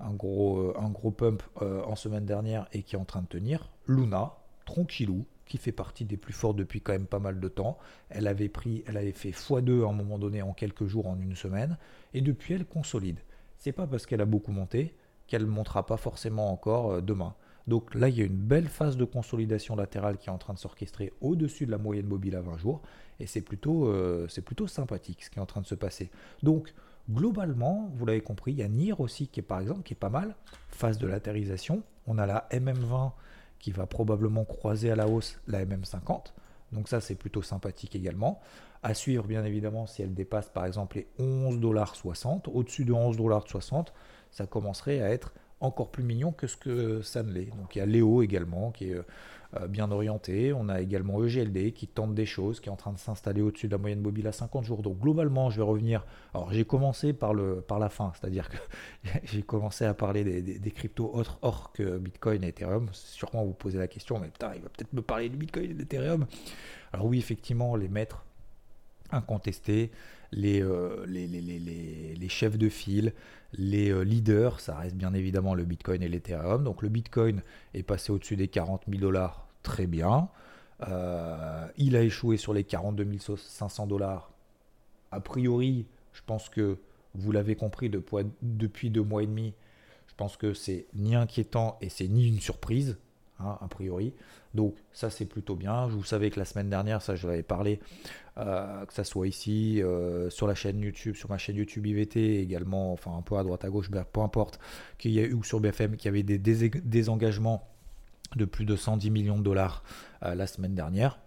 un 0.00 0.12
gros, 0.12 0.72
un 0.78 0.90
gros 0.90 1.10
pump 1.10 1.42
en 1.60 1.96
semaine 1.96 2.24
dernière 2.24 2.68
et 2.72 2.82
qui 2.82 2.96
est 2.96 2.98
en 2.98 3.04
train 3.04 3.22
de 3.22 3.28
tenir, 3.28 3.70
Luna, 3.86 4.32
tranquillou, 4.64 5.26
qui 5.46 5.58
fait 5.58 5.72
partie 5.72 6.04
des 6.04 6.16
plus 6.16 6.32
forts 6.32 6.54
depuis 6.54 6.80
quand 6.80 6.92
même 6.92 7.06
pas 7.06 7.18
mal 7.18 7.40
de 7.40 7.48
temps. 7.48 7.76
Elle 8.08 8.26
avait 8.26 8.48
pris, 8.48 8.84
elle 8.86 8.96
avait 8.96 9.12
fait 9.12 9.30
x2 9.30 9.84
à 9.84 9.90
un 9.90 9.92
moment 9.92 10.18
donné 10.18 10.40
en 10.40 10.52
quelques 10.52 10.86
jours, 10.86 11.06
en 11.06 11.20
une 11.20 11.36
semaine, 11.36 11.76
et 12.14 12.20
depuis 12.20 12.54
elle 12.54 12.64
consolide. 12.64 13.18
C'est 13.58 13.72
pas 13.72 13.86
parce 13.86 14.06
qu'elle 14.06 14.20
a 14.20 14.26
beaucoup 14.26 14.52
monté 14.52 14.94
qu'elle 15.26 15.42
ne 15.42 15.50
montera 15.50 15.86
pas 15.86 15.96
forcément 15.96 16.50
encore 16.50 16.92
euh, 16.92 17.00
demain. 17.00 17.34
Donc 17.66 17.94
là, 17.94 18.08
il 18.08 18.18
y 18.18 18.22
a 18.22 18.24
une 18.24 18.36
belle 18.36 18.68
phase 18.68 18.96
de 18.96 19.04
consolidation 19.04 19.76
latérale 19.76 20.18
qui 20.18 20.28
est 20.28 20.32
en 20.32 20.38
train 20.38 20.54
de 20.54 20.58
s'orchestrer 20.58 21.12
au-dessus 21.20 21.66
de 21.66 21.70
la 21.70 21.78
moyenne 21.78 22.06
mobile 22.06 22.36
à 22.36 22.40
20 22.40 22.58
jours, 22.58 22.82
et 23.20 23.26
c'est 23.26 23.40
plutôt, 23.40 23.86
euh, 23.86 24.26
c'est 24.28 24.42
plutôt 24.42 24.66
sympathique 24.66 25.22
ce 25.24 25.30
qui 25.30 25.38
est 25.38 25.42
en 25.42 25.46
train 25.46 25.60
de 25.60 25.66
se 25.66 25.74
passer. 25.74 26.10
Donc 26.42 26.74
globalement, 27.10 27.90
vous 27.94 28.06
l'avez 28.06 28.20
compris, 28.20 28.52
il 28.52 28.58
y 28.58 28.62
a 28.62 28.68
NIR 28.68 29.00
aussi 29.00 29.28
qui 29.28 29.40
est 29.40 29.44
par 29.44 29.60
exemple 29.60 29.82
qui 29.82 29.94
est 29.94 29.96
pas 29.96 30.10
mal, 30.10 30.34
phase 30.68 30.98
de 30.98 31.06
latérisation. 31.06 31.82
On 32.06 32.18
a 32.18 32.26
la 32.26 32.48
MM20 32.50 33.12
qui 33.58 33.70
va 33.70 33.86
probablement 33.86 34.44
croiser 34.44 34.90
à 34.90 34.96
la 34.96 35.06
hausse 35.06 35.38
la 35.46 35.64
MM50. 35.64 36.32
Donc 36.72 36.88
ça, 36.88 37.00
c'est 37.00 37.14
plutôt 37.14 37.42
sympathique 37.42 37.94
également. 37.94 38.40
À 38.82 38.94
suivre, 38.94 39.24
bien 39.24 39.44
évidemment, 39.44 39.86
si 39.86 40.02
elle 40.02 40.14
dépasse 40.14 40.48
par 40.48 40.66
exemple 40.66 40.96
les 40.96 41.06
11,60$. 41.20 42.50
Au-dessus 42.50 42.84
de 42.84 42.92
11,60$, 42.92 43.88
ça 44.30 44.46
commencerait 44.46 45.00
à 45.00 45.10
être 45.10 45.32
encore 45.62 45.90
plus 45.90 46.02
mignon 46.02 46.32
que 46.32 46.46
ce 46.46 46.56
que 46.56 47.02
ça 47.02 47.22
ne 47.22 47.32
l'est. 47.32 47.50
Donc 47.56 47.76
il 47.76 47.78
y 47.78 47.82
a 47.82 47.86
Léo 47.86 48.22
également 48.22 48.70
qui 48.70 48.90
est 48.90 48.96
euh, 49.60 49.68
bien 49.68 49.90
orienté. 49.90 50.52
On 50.52 50.68
a 50.68 50.80
également 50.80 51.22
EGLD 51.22 51.72
qui 51.72 51.86
tente 51.86 52.14
des 52.14 52.24
choses, 52.24 52.58
qui 52.58 52.68
est 52.68 52.72
en 52.72 52.76
train 52.76 52.92
de 52.92 52.98
s'installer 52.98 53.42
au-dessus 53.42 53.66
de 53.66 53.72
la 53.72 53.78
moyenne 53.78 54.00
mobile 54.00 54.26
à 54.26 54.32
50 54.32 54.64
jours. 54.64 54.82
Donc 54.82 54.98
globalement, 54.98 55.50
je 55.50 55.58
vais 55.58 55.62
revenir. 55.62 56.04
Alors 56.32 56.52
j'ai 56.52 56.64
commencé 56.64 57.12
par, 57.12 57.34
le, 57.34 57.60
par 57.60 57.78
la 57.78 57.88
fin, 57.88 58.12
c'est-à-dire 58.18 58.48
que 58.48 58.56
j'ai 59.24 59.42
commencé 59.42 59.84
à 59.84 59.94
parler 59.94 60.24
des, 60.42 60.70
cryptos 60.70 61.10
autres 61.14 61.38
hors 61.42 61.72
que 61.72 61.98
Bitcoin 61.98 62.42
et 62.44 62.48
Ethereum. 62.48 62.88
Sûrement 62.92 63.44
vous 63.44 63.52
posez 63.52 63.78
la 63.78 63.88
question, 63.88 64.18
mais 64.18 64.28
putain, 64.28 64.52
il 64.54 64.62
va 64.62 64.68
peut-être 64.68 64.92
me 64.92 65.02
parler 65.02 65.28
de 65.28 65.36
Bitcoin 65.36 65.70
et 65.70 65.74
d'Ethereum. 65.74 66.26
Alors 66.92 67.06
oui, 67.06 67.18
effectivement, 67.18 67.76
les 67.76 67.88
maîtres 67.88 68.24
incontestés, 69.10 69.90
les, 70.32 70.62
euh, 70.62 71.04
les, 71.06 71.26
les, 71.26 71.40
les, 71.40 72.28
chefs 72.28 72.58
de 72.58 72.68
file, 72.68 73.12
les 73.52 73.90
euh, 73.90 74.02
leaders, 74.02 74.60
ça 74.60 74.76
reste 74.76 74.96
bien 74.96 75.12
évidemment 75.14 75.54
le 75.54 75.64
Bitcoin 75.64 76.02
et 76.02 76.08
l'Ethereum. 76.08 76.64
Donc 76.64 76.82
le 76.82 76.88
Bitcoin 76.88 77.42
est 77.74 77.82
passé 77.82 78.12
au-dessus 78.12 78.36
des 78.36 78.48
40 78.48 78.84
000 78.88 79.00
dollars, 79.00 79.46
très 79.62 79.86
bien. 79.86 80.28
Euh, 80.88 81.66
il 81.76 81.96
a 81.96 82.02
échoué 82.02 82.36
sur 82.36 82.54
les 82.54 82.64
42 82.64 83.06
500 83.36 83.86
dollars. 83.86 84.32
A 85.10 85.20
priori, 85.20 85.86
je 86.12 86.22
pense 86.24 86.48
que 86.48 86.78
vous 87.14 87.30
l'avez 87.30 87.54
compris 87.54 87.90
depuis 88.40 88.90
deux 88.90 89.02
mois 89.02 89.22
et 89.22 89.26
demi, 89.26 89.52
je 90.06 90.14
pense 90.16 90.36
que 90.38 90.54
c'est 90.54 90.86
ni 90.94 91.14
inquiétant 91.14 91.76
et 91.82 91.90
c'est 91.90 92.08
ni 92.08 92.26
une 92.26 92.40
surprise. 92.40 92.96
Hein, 93.38 93.58
a 93.60 93.68
priori. 93.68 94.14
Donc 94.54 94.74
ça 94.92 95.10
c'est 95.10 95.24
plutôt 95.24 95.56
bien. 95.56 95.86
Vous 95.86 96.04
savez 96.04 96.30
que 96.30 96.38
la 96.38 96.44
semaine 96.44 96.68
dernière, 96.68 97.00
ça 97.00 97.14
je 97.14 97.26
l'avais 97.26 97.42
parlé, 97.42 97.80
euh, 98.38 98.84
que 98.84 98.92
ça 98.92 99.04
soit 99.04 99.26
ici, 99.26 99.82
euh, 99.82 100.28
sur 100.30 100.46
la 100.46 100.54
chaîne 100.54 100.80
YouTube, 100.80 101.14
sur 101.16 101.30
ma 101.30 101.38
chaîne 101.38 101.56
YouTube 101.56 101.86
IVT 101.86 102.40
également, 102.40 102.92
enfin 102.92 103.16
un 103.16 103.22
peu 103.22 103.36
à 103.36 103.42
droite 103.42 103.64
à 103.64 103.70
gauche, 103.70 103.90
peu 103.90 104.20
importe, 104.20 104.58
qu'il 104.98 105.12
y 105.12 105.20
a 105.20 105.22
eu 105.22 105.38
sur 105.42 105.60
BFM, 105.60 105.96
qu'il 105.96 106.06
y 106.06 106.08
avait 106.08 106.22
des 106.22 106.38
désengagements 106.38 107.66
de 108.36 108.44
plus 108.44 108.64
de 108.64 108.76
110 108.76 109.10
millions 109.10 109.38
de 109.38 109.42
dollars 109.42 109.82
euh, 110.22 110.34
la 110.34 110.46
semaine 110.46 110.74
dernière. 110.74 111.18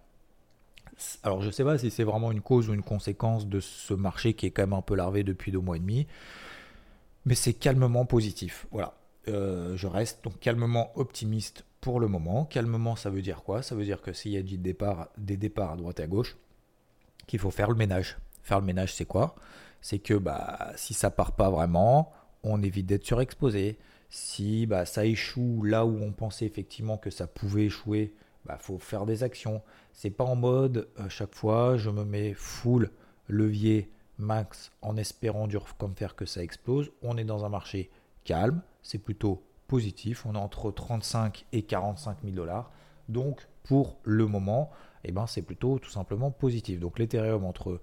Alors 1.24 1.42
je 1.42 1.48
ne 1.48 1.52
sais 1.52 1.64
pas 1.64 1.78
si 1.78 1.92
c'est 1.92 2.06
vraiment 2.06 2.32
une 2.32 2.42
cause 2.42 2.70
ou 2.70 2.74
une 2.74 2.84
conséquence 2.84 3.48
de 3.48 3.60
ce 3.60 3.94
marché 3.94 4.34
qui 4.34 4.46
est 4.46 4.52
quand 4.52 4.64
même 4.64 4.74
un 4.74 4.82
peu 4.82 4.96
larvé 4.96 5.24
depuis 5.24 5.52
deux 5.52 5.60
mois 5.60 5.76
et 5.76 5.80
demi, 5.80 6.08
mais 7.26 7.36
c'est 7.36 7.54
calmement 7.54 8.06
positif. 8.06 8.66
Voilà, 8.72 8.94
je 9.28 9.88
reste 9.88 10.24
donc 10.24 10.40
calmement 10.40 10.98
optimiste 10.98 11.66
pour 11.86 12.00
le 12.00 12.08
moment. 12.08 12.46
Calmement, 12.46 12.96
ça 12.96 13.12
veut 13.12 13.22
dire 13.22 13.44
quoi? 13.44 13.62
Ça 13.62 13.76
veut 13.76 13.84
dire 13.86 14.02
que 14.02 14.12
s'il 14.12 14.32
y 14.32 14.38
a 14.38 14.42
des 14.42 14.58
départs, 14.58 15.10
des 15.20 15.38
départs 15.38 15.74
à 15.74 15.76
droite 15.76 16.00
et 16.00 16.04
à 16.04 16.08
gauche, 16.08 16.36
qu'il 17.28 17.38
faut 17.38 17.52
faire 17.52 17.70
le 17.70 17.76
ménage. 17.76 18.18
Faire 18.42 18.60
le 18.60 18.66
ménage, 18.66 18.96
c'est 18.96 19.06
quoi? 19.06 19.36
C'est 19.82 20.00
que 20.00 20.16
bah, 20.16 20.72
si 20.78 20.96
ça 20.96 21.12
part 21.12 21.34
pas 21.34 21.52
vraiment, 21.52 22.12
on 22.42 22.64
évite 22.64 22.88
d'être 22.88 23.06
surexposé. 23.06 23.78
Si 24.10 24.66
bah, 24.66 24.88
ça 24.88 25.06
échoue 25.06 25.62
là 25.62 25.86
où 25.86 26.02
on 26.02 26.12
pensait 26.12 26.48
effectivement 26.48 26.98
que 26.98 27.12
ça 27.12 27.28
pouvait 27.28 27.66
échouer, 27.66 28.16
bah, 28.46 28.58
faut 28.60 28.80
faire 28.80 29.06
des 29.06 29.22
actions. 29.22 29.62
C'est 29.94 30.10
pas 30.10 30.24
en 30.24 30.36
mode 30.36 30.88
à 30.98 31.08
chaque 31.08 31.36
fois 31.36 31.78
je 31.78 31.92
me 31.92 32.04
mets 32.04 32.34
full 32.34 32.90
levier 33.28 33.92
max 34.18 34.72
en 34.82 34.98
espérant 34.98 35.46
dur 35.46 35.68
comme 35.78 35.94
faire 35.94 36.16
que 36.16 36.26
ça 36.26 36.42
explose. 36.42 36.92
On 37.04 37.16
est 37.16 37.26
dans 37.26 37.46
un 37.46 37.50
marché 37.50 37.92
calme, 38.24 38.64
c'est 38.82 38.98
plutôt 38.98 39.44
positif. 39.68 40.26
On 40.26 40.36
est 40.36 40.38
entre 40.38 40.72
35 40.72 41.46
et 41.52 41.64
45 41.64 42.18
000 42.24 42.36
dollars. 42.36 42.72
Donc 43.10 43.48
pour 43.64 43.98
le 44.04 44.26
moment, 44.26 44.72
eh 45.04 45.12
ben, 45.12 45.28
c'est 45.28 45.42
plutôt 45.42 45.80
tout 45.80 45.90
simplement 45.90 46.32
positif. 46.32 46.80
Donc 46.80 47.00
l'Ethereum 47.00 47.46
entre 47.46 47.80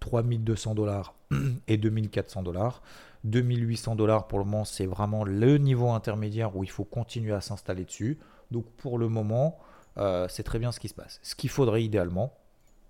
3200 0.00 0.74
dollars 0.74 1.14
et 1.68 1.76
2400 1.76 2.42
dollars. 2.42 2.82
2800 3.24 3.96
dollars 3.96 4.28
pour 4.28 4.38
le 4.38 4.44
moment, 4.44 4.64
c'est 4.64 4.86
vraiment 4.86 5.24
le 5.24 5.58
niveau 5.58 5.90
intermédiaire 5.90 6.56
où 6.56 6.64
il 6.64 6.70
faut 6.70 6.84
continuer 6.84 7.32
à 7.32 7.40
s'installer 7.40 7.84
dessus. 7.84 8.18
Donc 8.50 8.66
pour 8.76 8.98
le 8.98 9.08
moment, 9.08 9.58
euh, 9.98 10.26
c'est 10.28 10.42
très 10.42 10.58
bien 10.58 10.72
ce 10.72 10.80
qui 10.80 10.88
se 10.88 10.94
passe. 10.94 11.18
Ce 11.22 11.34
qu'il 11.34 11.50
faudrait 11.50 11.82
idéalement, 11.82 12.34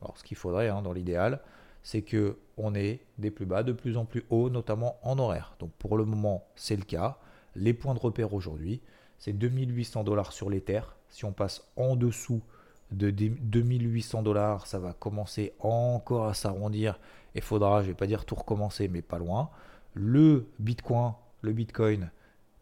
alors 0.02 0.18
ce 0.18 0.24
qu'il 0.24 0.36
faudrait 0.36 0.68
hein, 0.68 0.82
dans 0.82 0.92
l'idéal, 0.92 1.40
c'est 1.82 2.02
que 2.02 2.36
on 2.56 2.74
ait 2.74 3.00
des 3.18 3.30
plus 3.30 3.46
bas 3.46 3.62
de 3.62 3.72
plus 3.72 3.96
en 3.96 4.04
plus 4.04 4.24
hauts, 4.30 4.50
notamment 4.50 4.98
en 5.02 5.18
horaire. 5.18 5.54
Donc 5.58 5.70
pour 5.78 5.96
le 5.96 6.04
moment, 6.04 6.44
c'est 6.56 6.76
le 6.76 6.82
cas. 6.84 7.18
Les 7.56 7.72
points 7.72 7.94
de 7.94 7.98
repère 7.98 8.34
aujourd'hui, 8.34 8.80
c'est 9.18 9.32
2800 9.32 10.04
dollars 10.04 10.32
sur 10.32 10.50
l'Ether. 10.50 10.82
Si 11.08 11.24
on 11.24 11.32
passe 11.32 11.62
en 11.76 11.96
dessous 11.96 12.42
de 12.90 13.10
2800 13.10 14.22
dollars, 14.22 14.66
ça 14.66 14.78
va 14.78 14.92
commencer 14.92 15.54
encore 15.60 16.26
à 16.26 16.34
s'arrondir 16.34 17.00
et 17.34 17.40
faudra, 17.40 17.82
je 17.82 17.88
vais 17.88 17.94
pas 17.94 18.06
dire 18.06 18.24
tout 18.24 18.34
recommencer, 18.34 18.88
mais 18.88 19.02
pas 19.02 19.18
loin. 19.18 19.50
Le 19.94 20.46
Bitcoin, 20.58 21.12
le 21.40 21.52
Bitcoin, 21.52 22.10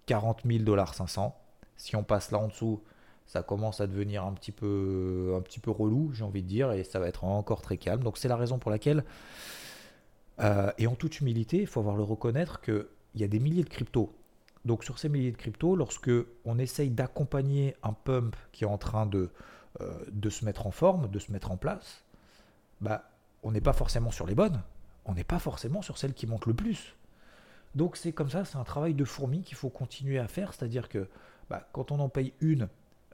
40 0.07 0.43
000 0.47 0.65
dollars 0.65 0.95
500. 0.95 1.37
Si 1.77 1.97
on 1.97 2.05
passe 2.05 2.31
là 2.31 2.39
en 2.39 2.49
dessous, 2.49 2.81
ça 3.27 3.43
commence 3.43 3.81
à 3.81 3.87
devenir 3.87 4.25
un 4.25 4.33
petit 4.33 4.53
peu, 4.53 5.35
un 5.37 5.41
petit 5.41 5.59
peu 5.59 5.71
relou, 5.71 6.13
j'ai 6.13 6.25
envie 6.25 6.43
de 6.43 6.49
dire, 6.49 6.73
et 6.73 6.85
ça 6.85 7.01
va 7.01 7.09
être 7.09 7.25
encore 7.25 7.63
très 7.63 7.79
calme. 7.79 8.03
Donc 8.03 8.17
c'est 8.17 8.29
la 8.29 8.37
raison 8.37 8.59
pour 8.59 8.71
laquelle, 8.71 9.05
euh, 10.41 10.71
et 10.79 10.87
en 10.87 10.95
toute 10.95 11.21
humilité, 11.21 11.59
il 11.59 11.67
faut 11.67 11.81
avoir 11.81 11.97
le 11.97 12.05
reconnaître 12.05 12.61
qu'il 12.61 12.87
y 13.17 13.25
a 13.25 13.29
des 13.29 13.41
milliers 13.41 13.65
de 13.65 13.69
cryptos. 13.69 14.13
Donc 14.65 14.85
sur 14.85 14.99
ces 14.99 15.09
milliers 15.09 15.33
de 15.33 15.37
cryptos, 15.37 15.77
lorsque 15.77 16.11
on 16.45 16.59
essaye 16.59 16.91
d'accompagner 16.91 17.77
un 17.83 17.93
pump 17.93 18.35
qui 18.53 18.65
est 18.65 18.69
en 18.69 18.79
train 18.79 19.07
de, 19.07 19.31
euh, 19.81 20.05
de 20.11 20.31
se 20.31 20.45
mettre 20.45 20.67
en 20.67 20.71
forme, 20.71 21.09
de 21.09 21.19
se 21.19 21.33
mettre 21.33 21.51
en 21.51 21.57
place, 21.57 22.05
bah, 22.81 23.11
on 23.43 23.53
n'est 23.53 23.61
pas 23.61 23.73
forcément 23.73 24.11
sur 24.11 24.27
les 24.27 24.35
bonnes, 24.35 24.63
on 25.05 25.15
n'est 25.15 25.25
pas 25.25 25.39
forcément 25.39 25.83
sur 25.83 25.99
celles 25.99 26.15
qui 26.15 26.27
montent 26.27 26.47
le 26.47 26.55
plus. 26.55 26.95
Donc 27.75 27.97
c'est 27.97 28.13
comme 28.13 28.31
ça, 28.31 28.45
c'est 28.45 28.57
un 28.57 28.65
travail 28.65 28.95
de 28.95 29.05
fourmi 29.05 29.43
qu'il 29.43 29.57
faut 29.57 29.69
continuer 29.69 30.19
à 30.19 30.29
faire, 30.29 30.55
c'est-à-dire 30.55 30.89
que 30.89 31.09
bah, 31.51 31.69
quand 31.73 31.93
on 31.93 32.01
en 32.01 32.09
paye 32.09 32.33
une 32.41 32.69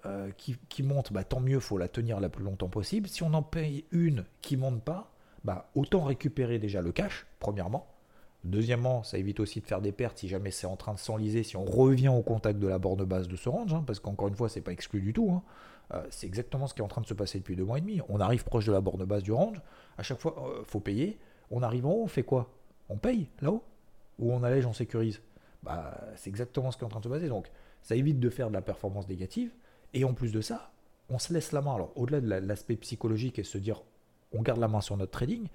euh, 0.07 0.30
qui, 0.37 0.83
monte, 0.83 1.12
bah, 1.12 1.25
tant 1.25 1.40
mieux, 1.40 1.61
faut 1.61 1.76
la 1.76 1.88
tenir 1.88 2.21
la 2.21 2.28
plus 2.28 2.45
longtemps 2.45 2.69
possible. 2.69 3.07
Si 3.09 3.23
on 3.23 3.35
en 3.35 3.42
paye 3.42 3.85
une 3.90 4.25
qui 4.40 4.57
monte 4.57 4.83
pas, 4.83 5.11
bah, 5.45 5.71
autant 5.75 6.04
récupérer 6.04 6.59
déjà 6.59 6.80
le 6.80 6.92
cash, 6.92 7.26
premièrement. 7.38 7.87
Deuxièmement, 8.44 9.02
ça 9.02 9.18
évite 9.18 9.38
aussi 9.38 9.61
de 9.61 9.66
faire 9.66 9.82
des 9.82 9.92
pertes 9.92 10.18
si 10.18 10.28
jamais 10.28 10.50
c'est 10.50 10.66
en 10.66 10.76
train 10.76 10.94
de 10.94 10.99
s'enliser, 10.99 11.42
si 11.42 11.56
on 11.56 11.64
revient 11.64 12.09
au 12.09 12.23
contact 12.23 12.59
de 12.59 12.66
la 12.66 12.78
borne 12.78 13.04
basse 13.04 13.28
de 13.28 13.37
ce 13.37 13.49
range, 13.49 13.75
hein, 13.75 13.85
parce 13.87 14.00
qu'encore 14.00 14.28
une 14.28 14.35
fois, 14.35 14.49
c'est 14.49 14.62
pas 14.62 14.73
exclu 14.73 15.02
du 15.02 15.12
tout. 15.12 15.30
Hein. 15.30 15.42
Euh, 15.92 16.06
c'est 16.11 16.26
exactement 16.26 16.66
ce 16.66 16.72
qui 16.72 16.81
est 16.81 16.85
en 16.85 16.88
train 16.88 17.03
de 17.03 17.07
se 17.07 17.14
passer 17.14 17.38
depuis 17.38 17.57
deux 17.57 17.64
mois 17.64 17.79
et 17.79 17.81
demi. 17.83 18.00
On 18.09 18.18
arrive 18.18 18.44
proche 18.44 18.64
de 18.64 18.72
la 18.72 18.81
borne 18.81 19.05
basse 19.05 19.22
du 19.22 19.33
range, 19.33 19.61
à 19.98 20.03
chaque 20.03 20.18
fois, 20.20 20.35
euh, 20.38 20.62
faut 20.64 20.81
payer. 20.81 21.18
On 21.50 21.62
arrive 21.62 21.85
en 21.85 21.92
haut, 21.92 22.05
on 22.05 22.09
fait 22.09 22.22
quoi? 22.22 22.50
On 22.88 22.96
paye 22.96 23.29
là-haut? 23.40 23.62
Ou 24.18 24.33
on 24.33 24.42
allège, 24.42 24.64
on 24.64 24.72
sécurise? 24.72 25.20
Bah, 25.62 26.00
C'est 26.16 26.31
exactement 26.31 26.70
ce 26.70 26.79
qui 26.79 26.85
est 26.85 26.87
en 26.87 26.90
train 26.90 27.00
de 27.00 27.05
se 27.05 27.11
passer. 27.11 27.29
Donc, 27.29 27.50
ça 27.83 27.94
évite 27.94 28.20
de 28.20 28.31
faire 28.31 28.48
de 28.48 28.55
la 28.55 28.62
performance 28.62 29.09
négative. 29.09 29.50
Et 29.92 30.05
en 30.05 30.14
plus 30.14 30.33
de 30.33 30.40
ça, 30.40 30.72
on 31.11 31.18
se 31.18 31.33
laisse 31.33 31.53
la 31.53 31.61
main. 31.61 31.74
Alors, 31.74 31.92
au-delà 31.96 32.20
de 32.20 32.46
l'aspect 32.46 32.76
psychologique 32.76 33.38
et 33.38 33.44
se 33.44 33.59
dire 33.59 33.83
on 34.33 34.42
garde 34.42 34.61
la 34.61 34.68
main 34.68 34.81
sur 34.81 34.96
notre 34.96 35.11
trading, 35.11 35.48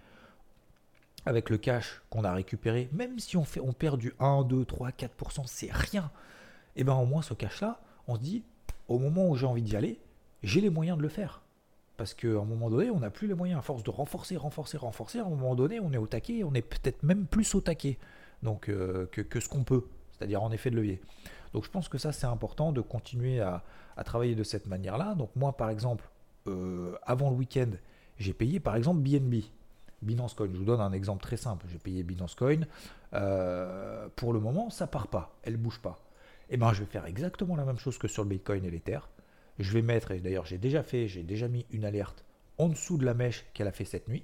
avec 1.25 1.49
le 1.49 1.57
cash 1.57 2.01
qu'on 2.09 2.23
a 2.23 2.33
récupéré, 2.33 2.89
même 2.91 3.19
si 3.19 3.37
on, 3.37 3.43
fait, 3.43 3.59
on 3.59 3.73
perd 3.73 3.99
du 3.99 4.13
1, 4.19 4.43
2, 4.43 4.65
3, 4.65 4.89
4%, 4.89 5.43
c'est 5.45 5.71
rien. 5.71 6.11
Et 6.75 6.81
eh 6.81 6.83
bien 6.83 6.95
au 6.95 7.05
moins 7.05 7.21
ce 7.21 7.33
cash-là, 7.33 7.79
on 8.07 8.15
se 8.15 8.19
dit, 8.19 8.43
au 8.87 8.99
moment 8.99 9.29
où 9.29 9.35
j'ai 9.35 9.45
envie 9.45 9.61
d'y 9.61 9.75
aller, 9.75 9.99
j'ai 10.43 10.61
les 10.61 10.69
moyens 10.69 10.97
de 10.97 11.03
le 11.03 11.09
faire. 11.09 11.41
Parce 11.97 12.13
qu'à 12.13 12.27
un 12.27 12.45
moment 12.45 12.69
donné, 12.69 12.89
on 12.89 12.99
n'a 12.99 13.09
plus 13.09 13.27
les 13.27 13.33
moyens. 13.33 13.59
À 13.59 13.61
force 13.61 13.83
de 13.83 13.89
renforcer, 13.89 14.35
renforcer, 14.35 14.77
renforcer, 14.77 15.19
à 15.19 15.25
un 15.25 15.29
moment 15.29 15.55
donné, 15.55 15.79
on 15.79 15.93
est 15.93 15.97
au 15.97 16.07
taquet, 16.07 16.43
on 16.43 16.53
est 16.53 16.61
peut-être 16.61 17.03
même 17.03 17.25
plus 17.25 17.55
au 17.55 17.61
taquet 17.61 17.97
donc, 18.43 18.69
euh, 18.69 19.07
que, 19.07 19.39
ce 19.39 19.49
qu'on 19.49 19.63
peut, 19.63 19.85
c'est-à-dire 20.11 20.43
en 20.43 20.51
effet 20.51 20.69
de 20.69 20.75
levier. 20.75 21.01
Donc 21.53 21.63
je 21.63 21.71
pense 21.71 21.87
que 21.87 21.97
ça, 21.97 22.11
c'est 22.11 22.27
important 22.27 22.71
de 22.71 22.81
continuer 22.81 23.39
à, 23.39 23.63
travailler 24.03 24.35
de 24.35 24.43
cette 24.43 24.67
manière-là. 24.67 25.15
Donc 25.15 25.29
moi, 25.35 25.55
par 25.55 25.69
exemple, 25.69 26.09
euh, 26.47 26.95
avant 27.03 27.29
le 27.29 27.37
week-end, 27.37 27.71
j'ai 28.17 28.33
payé 28.33 28.59
par 28.59 28.75
exemple 28.75 28.99
BNB. 28.99 29.43
Binance 30.01 30.33
Coin, 30.33 30.49
je 30.51 30.57
vous 30.57 30.65
donne 30.65 30.81
un 30.81 30.91
exemple 30.91 31.23
très 31.23 31.37
simple. 31.37 31.65
J'ai 31.71 31.79
payé 31.79 32.03
Binance 32.03 32.35
Coin. 32.35 32.61
Euh, 33.13 34.07
pour 34.15 34.33
le 34.33 34.39
moment, 34.39 34.69
ça 34.69 34.87
part 34.87 35.07
pas, 35.07 35.35
elle 35.43 35.57
bouge 35.57 35.79
pas. 35.79 35.99
Et 36.49 36.55
eh 36.55 36.57
ben, 36.57 36.73
je 36.73 36.81
vais 36.81 36.85
faire 36.85 37.05
exactement 37.05 37.55
la 37.55 37.65
même 37.65 37.79
chose 37.79 37.97
que 37.97 38.07
sur 38.07 38.23
le 38.23 38.29
Bitcoin 38.29 38.63
et 38.65 38.69
l'Ether. 38.69 38.99
Je 39.57 39.71
vais 39.73 39.81
mettre, 39.81 40.11
et 40.11 40.19
d'ailleurs 40.19 40.45
j'ai 40.45 40.59
déjà 40.59 40.83
fait, 40.83 41.07
j'ai 41.07 41.23
déjà 41.23 41.47
mis 41.47 41.65
une 41.71 41.85
alerte 41.85 42.23
en 42.57 42.69
dessous 42.69 42.97
de 42.97 43.05
la 43.05 43.13
mèche 43.13 43.45
qu'elle 43.53 43.67
a 43.67 43.71
fait 43.71 43.85
cette 43.85 44.07
nuit. 44.07 44.23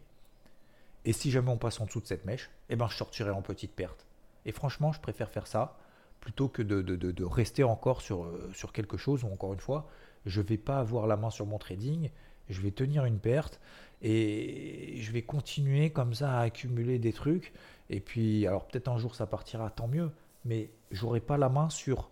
Et 1.04 1.14
si 1.14 1.32
jamais 1.32 1.50
on 1.50 1.58
passe 1.58 1.80
en 1.82 1.86
dessous 1.86 2.02
de 2.02 2.06
cette 2.06 2.26
mèche, 2.26 2.46
et 2.70 2.74
eh 2.74 2.76
ben, 2.76 2.88
je 2.90 2.96
sortirai 2.96 3.32
en 3.32 3.42
petite 3.42 3.72
perte. 3.72 4.06
Et 4.46 4.52
franchement, 4.52 4.92
je 4.92 5.00
préfère 5.00 5.30
faire 5.30 5.48
ça 5.48 5.78
plutôt 6.20 6.48
que 6.48 6.62
de, 6.62 7.24
rester 7.24 7.64
encore 7.64 8.02
sur, 8.02 8.24
euh, 8.26 8.52
sur 8.54 8.72
quelque 8.72 8.98
chose 8.98 9.24
où, 9.24 9.28
encore 9.28 9.54
une 9.54 9.60
fois, 9.60 9.90
je 10.28 10.42
ne 10.42 10.46
vais 10.46 10.58
pas 10.58 10.78
avoir 10.78 11.08
la 11.08 11.18
main 11.18 11.32
sur 11.32 11.48
mon 11.48 11.58
trading, 11.58 12.12
je 12.52 12.62
vais 12.62 12.72
tenir 12.72 13.06
une 13.06 13.20
perte 13.20 13.60
et 14.02 14.96
je 14.98 15.12
vais 15.12 15.22
continuer 15.22 15.92
comme 15.92 16.14
ça 16.14 16.40
à 16.40 16.42
accumuler 16.42 17.00
des 17.00 17.14
trucs. 17.14 17.54
Et 17.90 18.00
puis, 18.00 18.48
alors 18.48 18.68
peut-être 18.68 18.88
un 18.88 18.98
jour 18.98 19.16
ça 19.16 19.26
partira, 19.26 19.70
tant 19.70 19.88
mieux, 19.88 20.12
mais 20.46 20.72
j'aurai 20.92 21.20
pas 21.20 21.38
la 21.38 21.50
main 21.50 21.70
sur 21.70 22.10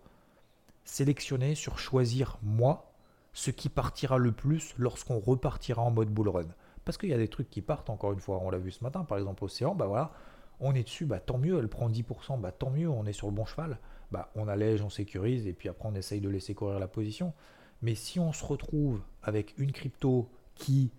sélectionner, 0.84 1.54
sur 1.54 1.78
choisir 1.78 2.38
moi 2.42 2.92
ce 3.32 3.50
qui 3.50 3.68
partira 3.68 4.18
le 4.18 4.32
plus 4.32 4.74
lorsqu'on 4.76 5.18
repartira 5.18 5.82
en 5.82 5.90
mode 5.90 6.10
bull 6.10 6.28
run. 6.28 6.48
Parce 6.84 6.98
qu'il 6.98 7.10
y 7.10 7.14
a 7.14 7.18
des 7.18 7.28
trucs 7.28 7.50
qui 7.50 7.60
partent, 7.60 7.90
encore 7.90 8.12
une 8.12 8.20
fois, 8.20 8.40
on 8.42 8.50
l'a 8.50 8.58
vu 8.58 8.70
ce 8.70 8.82
matin, 8.82 9.04
par 9.04 9.18
exemple 9.18 9.44
Océan, 9.44 9.74
bah 9.74 9.86
voilà, 9.86 10.10
on 10.58 10.74
est 10.74 10.82
dessus, 10.82 11.04
bah 11.04 11.20
tant 11.20 11.38
mieux, 11.38 11.58
elle 11.58 11.68
prend 11.68 11.88
10%, 11.88 12.40
bah 12.40 12.50
tant 12.50 12.70
mieux, 12.70 12.88
on 12.88 13.06
est 13.06 13.12
sur 13.12 13.28
le 13.28 13.32
bon 13.32 13.44
cheval 13.44 13.78
bah, 14.10 14.30
on 14.34 14.48
allège, 14.48 14.82
on 14.82 14.90
sécurise, 14.90 15.46
et 15.46 15.52
puis 15.52 15.68
après 15.68 15.88
on 15.88 15.94
essaye 15.94 16.20
de 16.20 16.28
laisser 16.28 16.54
courir 16.54 16.78
la 16.78 16.88
position. 16.88 17.32
Mais 17.82 17.94
si 17.94 18.20
on 18.20 18.32
se 18.32 18.44
retrouve 18.44 19.00
avec 19.22 19.54
une 19.58 19.72
crypto 19.72 20.28
qui 20.54 20.90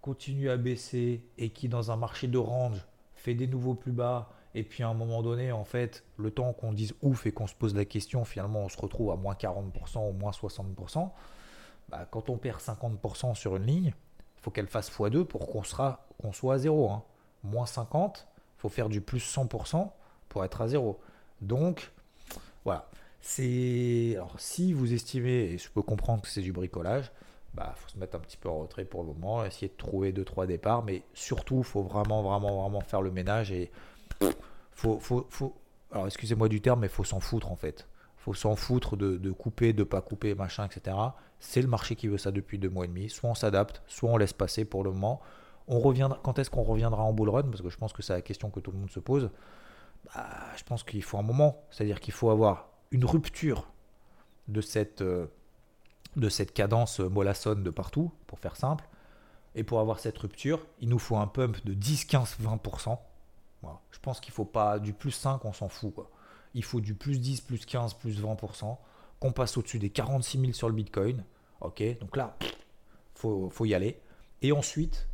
continue 0.00 0.48
à 0.50 0.56
baisser 0.56 1.22
et 1.36 1.50
qui 1.50 1.68
dans 1.68 1.90
un 1.90 1.96
marché 1.96 2.28
de 2.28 2.38
range 2.38 2.86
fait 3.14 3.34
des 3.34 3.46
nouveaux 3.46 3.74
plus 3.74 3.92
bas, 3.92 4.30
et 4.54 4.62
puis 4.62 4.82
à 4.82 4.88
un 4.88 4.94
moment 4.94 5.22
donné, 5.22 5.52
en 5.52 5.64
fait, 5.64 6.04
le 6.16 6.30
temps 6.30 6.52
qu'on 6.52 6.72
dise 6.72 6.94
ouf 7.02 7.26
et 7.26 7.32
qu'on 7.32 7.46
se 7.46 7.54
pose 7.54 7.74
la 7.74 7.84
question, 7.84 8.24
finalement 8.24 8.60
on 8.60 8.68
se 8.68 8.78
retrouve 8.78 9.10
à 9.10 9.16
moins 9.16 9.34
40% 9.34 10.08
ou 10.08 10.12
moins 10.12 10.30
60%, 10.30 11.10
bah, 11.88 12.06
quand 12.10 12.30
on 12.30 12.36
perd 12.38 12.60
50% 12.60 13.34
sur 13.34 13.56
une 13.56 13.66
ligne, 13.66 13.92
il 14.38 14.42
faut 14.42 14.50
qu'elle 14.50 14.66
fasse 14.66 14.90
x2 14.90 15.24
pour 15.24 15.46
qu'on 15.46 15.62
soit 15.64 16.54
à 16.54 16.58
zéro. 16.58 16.90
Hein. 16.90 17.02
Moins 17.44 17.66
50, 17.66 18.26
il 18.30 18.60
faut 18.60 18.68
faire 18.68 18.88
du 18.88 19.00
plus 19.00 19.20
100% 19.20 19.90
pour 20.28 20.44
être 20.44 20.60
à 20.60 20.68
zéro. 20.68 21.00
Donc, 21.40 21.92
voilà. 22.64 22.88
C'est 23.20 24.14
alors 24.16 24.38
si 24.38 24.72
vous 24.72 24.92
estimez 24.92 25.52
et 25.52 25.58
je 25.58 25.70
peux 25.70 25.82
comprendre 25.82 26.22
que 26.22 26.28
c'est 26.28 26.40
du 26.40 26.52
bricolage, 26.52 27.10
bah 27.54 27.74
faut 27.76 27.88
se 27.88 27.98
mettre 27.98 28.16
un 28.16 28.20
petit 28.20 28.36
peu 28.36 28.48
en 28.48 28.58
retrait 28.60 28.84
pour 28.84 29.02
le 29.02 29.08
moment, 29.08 29.44
essayer 29.44 29.68
de 29.68 29.76
trouver 29.76 30.12
deux 30.12 30.24
trois 30.24 30.46
départs, 30.46 30.84
mais 30.84 31.02
surtout 31.14 31.62
faut 31.62 31.82
vraiment 31.82 32.22
vraiment 32.22 32.62
vraiment 32.62 32.80
faire 32.80 33.02
le 33.02 33.10
ménage 33.10 33.50
et 33.52 33.70
faut 34.72 34.98
faut 35.00 35.26
faut 35.30 35.54
alors 35.90 36.06
excusez-moi 36.06 36.48
du 36.48 36.60
terme 36.60 36.80
mais 36.80 36.88
faut 36.88 37.04
s'en 37.04 37.20
foutre 37.20 37.50
en 37.50 37.56
fait. 37.56 37.88
Faut 38.18 38.34
s'en 38.34 38.56
foutre 38.56 38.96
de, 38.96 39.16
de, 39.16 39.30
couper, 39.30 39.72
de 39.72 39.84
pas 39.84 40.00
couper, 40.00 40.34
machin, 40.34 40.66
etc. 40.66 40.96
C'est 41.38 41.62
le 41.62 41.68
marché 41.68 41.94
qui 41.94 42.08
veut 42.08 42.18
ça 42.18 42.32
depuis 42.32 42.58
deux 42.58 42.68
mois 42.68 42.84
et 42.84 42.88
demi. 42.88 43.08
Soit 43.08 43.30
on 43.30 43.34
s'adapte, 43.34 43.80
soit 43.86 44.10
on 44.10 44.16
laisse 44.16 44.32
passer 44.32 44.64
pour 44.64 44.82
le 44.82 44.90
moment. 44.90 45.20
On 45.68 45.78
reviendra, 45.78 46.18
quand 46.22 46.38
est-ce 46.38 46.50
qu'on 46.50 46.64
reviendra 46.64 47.04
en 47.04 47.12
bull 47.12 47.30
run? 47.30 47.44
Parce 47.44 47.62
que 47.62 47.70
je 47.70 47.76
pense 47.76 47.92
que 47.92 48.02
c'est 48.02 48.12
la 48.12 48.20
question 48.20 48.50
que 48.50 48.58
tout 48.58 48.72
le 48.72 48.78
monde 48.78 48.90
se 48.90 49.00
pose. 49.00 49.30
Bah, 50.06 50.26
je 50.56 50.64
pense 50.64 50.82
qu'il 50.82 51.02
faut 51.02 51.16
un 51.16 51.22
moment. 51.22 51.62
C'est-à-dire 51.70 52.00
qu'il 52.00 52.12
faut 52.12 52.28
avoir 52.30 52.70
une 52.90 53.04
rupture 53.04 53.68
de 54.48 54.60
cette, 54.60 55.02
euh, 55.02 55.26
cadence 56.54 57.00
mollassonne 57.00 57.62
de 57.62 57.70
partout, 57.70 58.10
pour 58.26 58.38
faire 58.38 58.56
simple. 58.56 58.88
Et 59.54 59.64
pour 59.64 59.80
avoir 59.80 59.98
cette 59.98 60.18
rupture, 60.18 60.66
il 60.80 60.88
nous 60.88 60.98
faut 60.98 61.16
un 61.16 61.26
pump 61.26 61.64
de 61.64 61.74
10, 61.74 62.04
15, 62.04 62.36
20%. 62.40 62.98
Je 63.90 63.98
pense 64.00 64.20
qu'il 64.20 64.30
ne 64.30 64.34
faut 64.34 64.44
pas 64.44 64.78
du 64.78 64.92
plus 64.92 65.10
5, 65.10 65.44
on 65.44 65.52
s'en 65.52 65.68
fout. 65.68 65.94
Quoi. 65.94 66.10
Il 66.54 66.64
faut 66.64 66.80
du 66.80 66.94
plus 66.94 67.20
10, 67.20 67.40
plus 67.40 67.66
15, 67.66 67.94
plus 67.94 68.22
20%. 68.22 68.76
Qu'on 69.20 69.32
passe 69.32 69.56
au-dessus 69.56 69.80
des 69.80 69.90
46 69.90 70.38
000 70.38 70.52
sur 70.52 70.68
le 70.68 70.74
Bitcoin. 70.74 71.24
Ok, 71.60 71.82
donc 71.98 72.16
là, 72.16 72.36
il 72.40 72.48
faut, 73.16 73.64
y 73.64 73.74
aller. 73.74 74.00
Et 74.42 74.52
ensuite, 74.52 75.08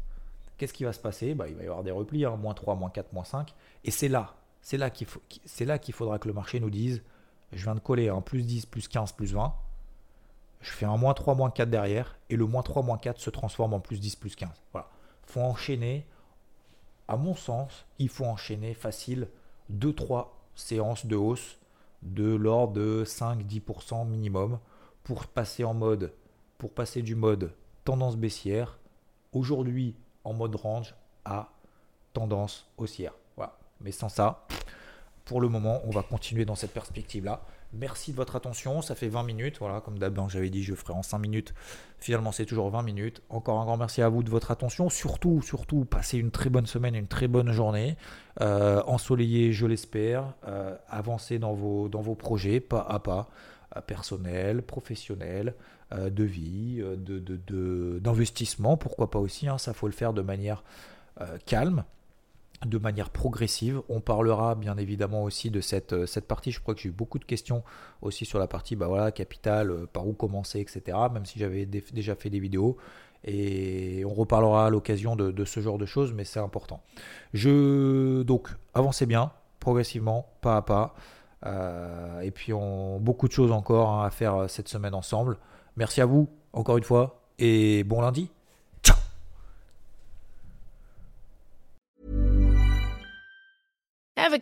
qu'est-ce 0.58 0.74
qui 0.74 0.84
va 0.84 0.92
se 0.92 0.98
passer? 0.98 1.34
Bah, 1.34 1.48
Il 1.48 1.54
va 1.54 1.62
y 1.62 1.66
avoir 1.66 1.82
des 1.82 1.90
replis, 1.90 2.26
hein, 2.26 2.37
moins 2.37 2.52
3, 2.52 2.74
moins 2.74 2.90
4, 2.90 3.14
moins 3.14 3.24
5. 3.24 3.54
Et 3.84 3.90
c'est 3.90 4.08
là, 4.08 4.34
c'est 4.60 4.76
là 4.76 4.90
qu'il 4.90 5.06
c'est 5.46 5.64
là 5.64 5.78
qu'il 5.78 5.94
faudra 5.94 6.18
que 6.18 6.28
le 6.28 6.34
marché 6.34 6.60
nous 6.60 6.68
dise, 6.70 7.02
je 7.54 7.64
viens 7.64 7.74
de 7.74 7.80
coller 7.80 8.08
un 8.08 8.20
plus 8.20 8.42
10, 8.42 8.66
plus 8.66 8.88
15, 8.88 9.12
plus 9.12 9.32
20. 9.34 9.54
Je 10.60 10.70
fais 10.70 10.86
un 10.86 10.96
moins 10.96 11.14
3, 11.14 11.34
moins 11.34 11.50
4 11.50 11.68
derrière. 11.68 12.18
Et 12.30 12.36
le 12.36 12.46
moins 12.46 12.62
3, 12.62 12.82
moins 12.82 12.98
4 12.98 13.20
se 13.20 13.30
transforme 13.30 13.74
en 13.74 13.80
plus 13.80 14.00
10, 14.00 14.16
plus 14.16 14.34
15. 14.34 14.50
Voilà. 14.72 14.88
faut 15.22 15.40
enchaîner. 15.40 16.06
À 17.06 17.16
mon 17.16 17.34
sens, 17.34 17.84
il 17.98 18.08
faut 18.08 18.24
enchaîner 18.24 18.72
facile 18.72 19.28
2-3 19.70 20.28
séances 20.54 21.04
de 21.04 21.16
hausse 21.16 21.58
de 22.04 22.34
l'ordre 22.34 22.74
de 22.74 23.04
5-10% 23.06 24.06
minimum 24.06 24.58
pour 25.02 25.26
passer 25.26 25.64
en 25.64 25.74
mode, 25.74 26.12
pour 26.58 26.72
passer 26.72 27.02
du 27.02 27.14
mode 27.14 27.52
tendance 27.84 28.16
baissière, 28.16 28.78
aujourd'hui 29.32 29.96
en 30.22 30.32
mode 30.32 30.54
range 30.54 30.94
à 31.24 31.50
tendance 32.12 32.70
haussière. 32.76 33.14
Voilà. 33.36 33.58
Mais 33.80 33.92
sans 33.92 34.08
ça, 34.08 34.46
pour 35.24 35.40
le 35.40 35.48
moment, 35.48 35.80
on 35.84 35.90
va 35.90 36.02
continuer 36.02 36.44
dans 36.44 36.54
cette 36.54 36.72
perspective-là. 36.72 37.42
Merci 37.72 38.12
de 38.12 38.16
votre 38.16 38.37
attention. 38.37 38.82
Ça 38.82 38.94
fait 38.94 39.08
20 39.08 39.22
minutes. 39.22 39.56
Voilà, 39.58 39.80
comme 39.80 39.98
d'habitude, 39.98 40.30
j'avais 40.30 40.50
dit, 40.50 40.62
je 40.62 40.74
ferai 40.74 40.92
en 40.92 41.02
5 41.02 41.18
minutes. 41.18 41.54
Finalement, 41.98 42.30
c'est 42.30 42.44
toujours 42.44 42.68
20 42.70 42.82
minutes. 42.82 43.22
Encore 43.30 43.58
un 43.60 43.64
grand 43.64 43.76
merci 43.76 44.02
à 44.02 44.08
vous 44.08 44.22
de 44.22 44.30
votre 44.30 44.50
attention. 44.50 44.90
Surtout, 44.90 45.40
surtout, 45.42 45.84
passez 45.84 46.18
une 46.18 46.30
très 46.30 46.50
bonne 46.50 46.66
semaine, 46.66 46.94
une 46.94 47.06
très 47.06 47.26
bonne 47.26 47.52
journée. 47.52 47.96
Euh, 48.42 48.82
ensoleillé, 48.87 49.52
je 49.52 49.66
l'espère. 49.66 50.34
Euh, 50.46 50.76
avancez 50.88 51.38
dans 51.38 51.54
vos, 51.54 52.14
projets, 52.14 52.60
pas 52.60 52.87
à 52.88 52.98
pas. 52.98 53.28
Euh, 53.76 53.80
personnel, 53.80 54.62
professionnel, 54.62 55.54
euh, 55.92 56.10
de 56.10 56.24
vie, 56.24 56.84
d'investissement, 58.00 58.76
pourquoi 58.76 59.10
pas 59.10 59.18
aussi. 59.18 59.48
Hein, 59.48 59.56
ça, 59.56 59.72
faut 59.72 59.87
le 59.87 59.94
faire 59.94 60.12
de 60.12 60.22
manière 60.22 60.62
calme 61.46 61.84
de 62.66 62.79
manière 62.79 63.11
progressive. 63.11 63.83
On 63.88 64.00
parlera 64.00 64.55
bien 64.55 64.77
évidemment 64.77 65.22
aussi 65.22 65.50
de 65.50 65.61
cette, 65.61 65.92
euh, 65.92 66.07
cette 66.07 66.27
partie. 66.27 66.50
Je 66.50 66.61
crois 66.61 66.74
que 66.74 66.81
j'ai 66.81 66.88
eu 66.88 66.92
beaucoup 66.92 67.18
de 67.18 67.24
questions 67.24 67.62
aussi 68.03 68.24
sur 68.24 68.38
la 68.38 68.46
partie 68.46 68.77
bah 68.77 69.11
capital, 69.12 69.70
euh, 69.70 69.87
par 69.87 70.07
où 70.07 70.12
commencer, 70.12 70.61
etc. 70.61 70.96
Même 71.12 71.24
si 71.24 71.38
j'avais 71.38 71.66
déjà 71.66 72.14
fait 72.14 72.31
des 72.31 72.40
vidéos. 72.40 72.77
Et 73.24 74.05
on 74.05 74.12
reparlera 74.12 74.66
à 74.66 74.70
l'occasion 74.70 75.16
de, 75.16 75.44
ce 75.44 75.61
genre 75.61 75.79
de 75.79 75.87
choses, 75.87 76.12
mais 76.12 76.24
c'est 76.24 76.40
important. 76.40 76.83
Je, 77.33 78.22
donc, 78.22 78.48
avancez 78.74 79.07
bien, 79.07 79.33
progressivement, 79.61 80.29
pas 80.42 80.57
à 80.59 80.62
pas. 80.62 80.94
Euh, 81.46 82.20
et 82.20 82.31
puis, 82.31 82.53
on, 82.53 83.00
beaucoup 83.00 83.27
de 83.27 83.33
choses 83.33 83.50
encore 83.50 83.90
hein, 83.90 84.05
à 84.05 84.11
faire 84.11 84.50
cette 84.50 84.68
semaine 84.68 84.94
ensemble. 84.94 85.38
Merci 85.77 86.03
à 86.03 86.07
vous, 86.07 86.29
encore 86.53 86.77
une 86.77 86.85
fois, 86.85 87.22
et 87.38 87.83
bon 87.85 88.03
lundi. 88.03 88.31